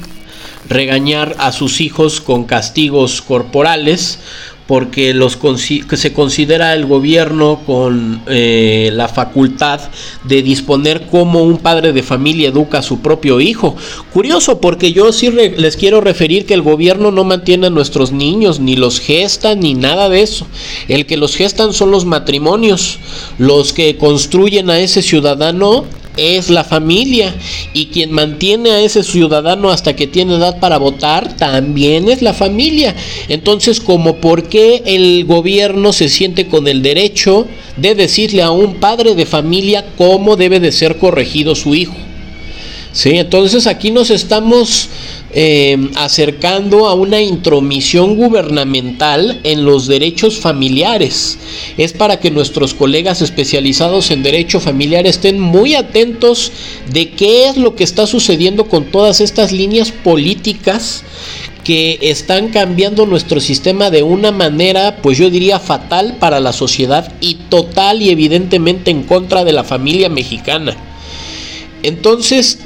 regañar 0.68 1.36
a 1.40 1.54
sus 1.54 1.80
hijos 1.80 2.20
con 2.20 2.44
castigos 2.44 3.22
corporales 3.22 4.20
porque 4.68 5.14
los 5.14 5.38
que 5.38 5.98
se 5.98 6.14
considera 6.14 6.74
el 6.74 6.86
gobierno 6.86 7.62
con 7.66 8.22
eh, 8.28 8.90
la 8.94 9.08
facultad 9.08 9.80
de 10.26 10.42
disponer 10.42 11.08
cómo 11.10 11.44
un 11.44 11.58
padre 11.58 11.94
de 11.94 12.04
familia 12.04 12.50
educa 12.50 12.80
a 12.80 12.84
su 12.84 13.00
propio 13.00 13.40
hijo. 13.40 13.76
Curioso, 14.14 14.60
porque 14.60 14.92
yo 14.92 15.14
sí 15.14 15.30
les 15.32 15.78
quiero 15.78 16.02
referir 16.02 16.46
que 16.46 16.54
el 16.54 16.62
gobierno 16.62 17.12
no 17.12 17.24
mantiene 17.24 17.68
a 17.68 17.72
nuestros 17.72 18.12
niños, 18.12 18.60
ni 18.60 18.76
los 18.76 19.00
gesta, 19.00 19.56
ni 19.56 19.74
nada 19.74 20.10
de 20.10 20.22
eso. 20.22 20.46
El 20.90 21.06
que 21.06 21.18
los 21.18 21.36
gestan 21.36 21.74
son 21.74 21.92
los 21.92 22.06
matrimonios, 22.06 23.00
los 23.38 23.72
que 23.72 23.96
construyen 23.96 24.70
a 24.70 24.80
ese 24.80 25.02
ciudadano 25.02 25.86
es 26.18 26.50
la 26.50 26.64
familia 26.64 27.34
y 27.74 27.86
quien 27.88 28.12
mantiene 28.12 28.72
a 28.72 28.82
ese 28.82 29.04
ciudadano 29.04 29.70
hasta 29.70 29.96
que 29.96 30.08
tiene 30.08 30.36
edad 30.36 30.60
para 30.60 30.78
votar 30.78 31.38
también 31.38 32.10
es 32.10 32.22
la 32.22 32.34
familia. 32.34 32.96
Entonces, 33.30 33.80
como 33.80 34.18
por 34.18 34.50
qué 34.50 34.84
el 34.86 35.26
gobierno 35.26 35.94
se 35.94 36.10
siente 36.10 36.48
con 36.48 36.68
el 36.68 36.82
derecho 36.82 37.48
de 37.78 37.96
decirle 37.96 38.42
a 38.42 38.52
un 38.52 38.76
padre 38.76 39.16
de 39.16 39.26
familia 39.26 39.86
cómo 39.98 40.36
debe 40.36 40.60
de 40.60 40.72
ser 40.72 40.98
corregido 40.98 41.56
su 41.56 41.76
hijo? 41.76 41.96
Sí, 42.92 43.12
entonces 43.12 43.68
aquí 43.68 43.92
nos 43.92 44.10
estamos 44.10 44.90
Em, 45.40 45.92
acercando 45.94 46.88
a 46.88 46.96
una 46.96 47.22
intromisión 47.22 48.16
gubernamental 48.16 49.40
en 49.44 49.66
los 49.66 49.86
derechos 49.86 50.40
familiares. 50.40 51.38
Es 51.78 51.94
para 51.94 52.20
que 52.20 52.32
nuestros 52.32 52.74
colegas 52.74 53.22
especializados 53.22 54.10
en 54.10 54.24
derecho 54.24 54.60
familiar 54.60 55.06
estén 55.06 55.40
muy 55.40 55.76
atentos 55.76 56.52
de 56.92 57.12
qué 57.12 57.50
es 57.50 57.56
lo 57.56 57.76
que 57.76 57.84
está 57.84 58.08
sucediendo 58.08 58.66
con 58.66 58.86
todas 58.86 59.22
estas 59.22 59.52
líneas 59.52 59.92
políticas 59.92 61.04
que 61.64 62.00
están 62.02 62.48
cambiando 62.48 63.06
nuestro 63.06 63.40
sistema 63.40 63.92
de 63.92 64.02
una 64.02 64.32
manera, 64.32 65.04
pues 65.04 65.20
yo 65.20 65.30
diría 65.30 65.60
fatal 65.60 66.16
para 66.20 66.40
la 66.40 66.52
sociedad 66.52 67.14
y 67.22 67.36
total 67.36 68.02
y 68.02 68.10
evidentemente 68.10 68.90
en 68.90 69.04
contra 69.04 69.44
de 69.44 69.54
la 69.54 69.64
familia 69.64 70.10
mexicana. 70.10 70.76
Entonces, 71.84 72.58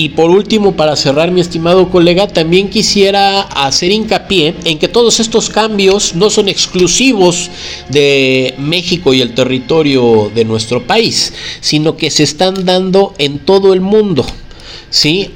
y 0.00 0.10
por 0.10 0.30
último, 0.30 0.76
para 0.76 0.94
cerrar, 0.94 1.32
mi 1.32 1.40
estimado 1.40 1.90
colega, 1.90 2.28
también 2.28 2.70
quisiera 2.70 3.40
hacer 3.40 3.90
hincapié 3.90 4.54
en 4.64 4.78
que 4.78 4.86
todos 4.86 5.18
estos 5.18 5.50
cambios 5.50 6.14
no 6.14 6.30
son 6.30 6.48
exclusivos 6.48 7.50
de 7.88 8.54
México 8.58 9.12
y 9.12 9.20
el 9.20 9.34
territorio 9.34 10.30
de 10.32 10.44
nuestro 10.44 10.86
país, 10.86 11.32
sino 11.60 11.96
que 11.96 12.12
se 12.12 12.22
están 12.22 12.64
dando 12.64 13.12
en 13.18 13.40
todo 13.40 13.72
el 13.72 13.80
mundo. 13.80 14.24
¿sí? 14.88 15.32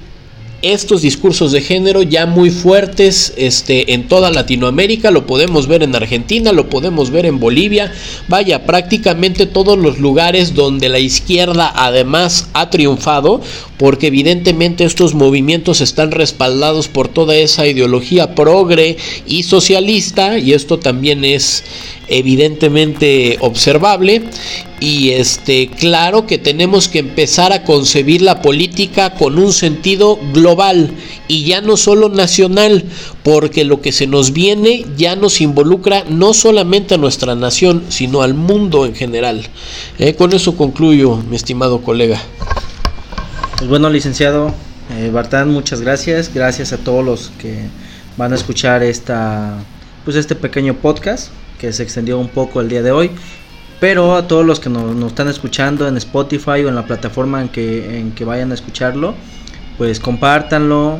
Estos 0.63 1.03
discursos 1.03 1.53
de 1.53 1.61
género 1.61 2.03
ya 2.03 2.25
muy 2.27 2.51
fuertes 2.51 3.33
este, 3.37 3.93
en 3.95 4.09
toda 4.09 4.31
Latinoamérica, 4.31 5.11
lo 5.11 5.27
podemos 5.27 5.67
ver 5.67 5.83
en 5.83 5.95
Argentina, 5.95 6.53
lo 6.53 6.69
podemos 6.69 7.11
ver 7.11 7.27
en 7.27 7.41
Bolivia, 7.41 7.93
vaya, 8.29 8.65
prácticamente 8.65 9.47
todos 9.47 9.77
los 9.77 9.99
lugares 9.99 10.55
donde 10.55 10.89
la 10.89 11.01
izquierda 11.01 11.73
además 11.75 12.49
ha 12.53 12.71
triunfado, 12.71 13.41
porque 13.77 14.07
evidentemente 14.07 14.85
estos 14.85 15.15
movimientos 15.15 15.81
están 15.81 16.13
respaldados 16.13 16.89
por 16.89 17.09
toda 17.09 17.35
esa 17.35 17.67
ideología 17.67 18.35
progre 18.35 18.97
y 19.27 19.43
socialista, 19.43 20.39
y 20.39 20.53
esto 20.53 20.79
también 20.79 21.25
es 21.25 21.65
evidentemente 22.09 23.37
observable 23.41 24.23
y 24.81 25.11
este 25.11 25.69
claro 25.69 26.27
que 26.27 26.39
tenemos 26.39 26.89
que 26.89 26.99
empezar 26.99 27.53
a 27.53 27.63
concebir 27.63 28.21
la 28.21 28.43
política 28.43 29.15
con 29.15 29.39
un 29.39 29.53
sentido 29.53 30.19
global 30.33 30.91
y 31.29 31.45
ya 31.45 31.61
no 31.61 31.77
solo 31.77 32.09
nacional, 32.09 32.85
porque 33.23 33.65
lo 33.65 33.81
que 33.81 33.93
se 33.93 34.09
nos 34.09 34.33
viene 34.33 34.85
ya 34.97 35.15
nos 35.15 35.41
involucra 35.41 36.05
no 36.09 36.35
solamente 36.35 36.95
a 36.95 36.99
nuestra 36.99 37.37
nación, 37.37 37.85
sino 37.91 38.23
al 38.23 38.35
mundo 38.35 38.85
en 38.85 38.95
general. 38.95 39.47
Eh, 39.99 40.15
con 40.15 40.33
eso 40.33 40.57
concluyo, 40.57 41.17
mi 41.31 41.37
estimado 41.37 41.83
colega. 41.83 42.21
Pues 43.59 43.71
bueno, 43.71 43.89
licenciado 43.89 44.53
eh, 44.99 45.11
Bartán, 45.13 45.51
muchas 45.51 45.81
gracias. 45.81 46.35
Gracias 46.35 46.73
a 46.73 46.79
todos 46.79 47.05
los 47.05 47.31
que 47.39 47.57
van 48.17 48.33
a 48.33 48.35
escuchar 48.35 48.83
esta, 48.83 49.59
pues 50.05 50.17
este 50.17 50.35
pequeño 50.35 50.75
podcast 50.75 51.31
que 51.63 51.73
se 51.73 51.85
extendió 51.85 52.19
un 52.19 52.29
poco 52.29 52.61
el 52.61 52.69
día 52.69 52.83
de 52.83 52.91
hoy. 52.91 53.13
Pero 53.79 54.17
a 54.17 54.27
todos 54.27 54.45
los 54.45 54.59
que 54.59 54.69
nos, 54.69 54.97
están 55.07 55.29
escuchando 55.29 55.87
en 55.87 55.97
Spotify 55.97 56.65
o 56.65 56.69
en 56.69 56.75
la 56.75 56.85
plataforma 56.85 57.41
en 57.41 57.49
que, 57.49 58.01
en 58.01 58.13
que 58.13 58.25
vayan 58.25 58.51
a 58.51 58.55
escucharlo, 58.55 59.15
pues 59.79 60.01
compártanlo, 60.01 60.99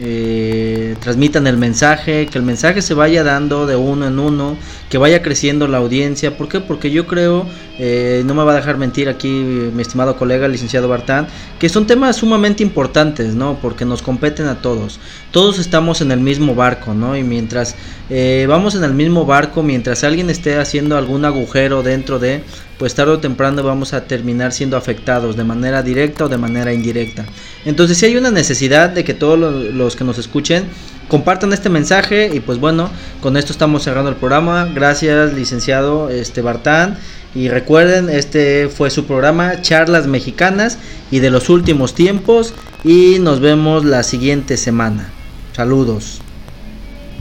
eh, 0.00 0.94
transmitan 1.00 1.46
el 1.48 1.56
mensaje, 1.56 2.26
que 2.26 2.38
el 2.38 2.44
mensaje 2.44 2.82
se 2.82 2.94
vaya 2.94 3.24
dando 3.24 3.66
de 3.66 3.74
uno 3.74 4.06
en 4.06 4.18
uno, 4.18 4.56
que 4.88 4.98
vaya 4.98 5.22
creciendo 5.22 5.66
la 5.66 5.78
audiencia. 5.78 6.36
¿Por 6.36 6.48
qué? 6.48 6.60
Porque 6.60 6.90
yo 6.90 7.06
creo, 7.06 7.46
eh, 7.78 8.22
no 8.24 8.34
me 8.34 8.44
va 8.44 8.52
a 8.52 8.56
dejar 8.56 8.78
mentir 8.78 9.08
aquí 9.08 9.28
mi 9.28 9.82
estimado 9.82 10.16
colega, 10.16 10.46
licenciado 10.46 10.88
Bartán, 10.88 11.26
que 11.58 11.68
son 11.68 11.86
temas 11.86 12.16
sumamente 12.16 12.62
importantes, 12.62 13.34
¿no? 13.34 13.58
Porque 13.60 13.84
nos 13.84 14.02
competen 14.02 14.46
a 14.46 14.62
todos. 14.62 15.00
Todos 15.32 15.58
estamos 15.58 16.00
en 16.00 16.12
el 16.12 16.20
mismo 16.20 16.54
barco, 16.54 16.94
¿no? 16.94 17.16
Y 17.16 17.24
mientras 17.24 17.74
eh, 18.08 18.46
vamos 18.48 18.74
en 18.76 18.84
el 18.84 18.94
mismo 18.94 19.26
barco, 19.26 19.62
mientras 19.62 20.04
alguien 20.04 20.30
esté 20.30 20.58
haciendo 20.58 20.96
algún 20.96 21.24
agujero 21.24 21.82
dentro 21.82 22.18
de, 22.18 22.42
pues 22.78 22.94
tarde 22.94 23.12
o 23.12 23.18
temprano 23.18 23.62
vamos 23.64 23.92
a 23.92 24.04
terminar 24.04 24.52
siendo 24.52 24.76
afectados 24.76 25.36
de 25.36 25.44
manera 25.44 25.82
directa 25.82 26.26
o 26.26 26.28
de 26.28 26.38
manera 26.38 26.72
indirecta. 26.72 27.26
Entonces 27.64 27.98
si 27.98 28.06
hay 28.06 28.16
una 28.16 28.30
necesidad 28.30 28.90
de 28.90 29.04
que 29.04 29.14
todos 29.14 29.38
los, 29.38 29.96
que 29.96 30.04
nos 30.04 30.18
escuchen 30.18 30.64
compartan 31.08 31.52
este 31.52 31.70
mensaje 31.70 32.30
y 32.32 32.40
pues 32.40 32.58
bueno, 32.58 32.90
con 33.20 33.36
esto 33.36 33.52
estamos 33.52 33.82
cerrando 33.82 34.10
el 34.10 34.16
programa. 34.16 34.70
Gracias 34.74 35.32
licenciado 35.32 36.10
este 36.10 36.42
Bartán 36.42 36.98
y 37.34 37.48
recuerden, 37.48 38.08
este 38.10 38.68
fue 38.68 38.90
su 38.90 39.04
programa 39.04 39.60
Charlas 39.62 40.06
Mexicanas 40.06 40.78
y 41.10 41.20
de 41.20 41.30
los 41.30 41.48
últimos 41.48 41.94
tiempos 41.94 42.54
y 42.84 43.18
nos 43.20 43.40
vemos 43.40 43.84
la 43.84 44.02
siguiente 44.02 44.56
semana. 44.56 45.10
Saludos. 45.54 46.20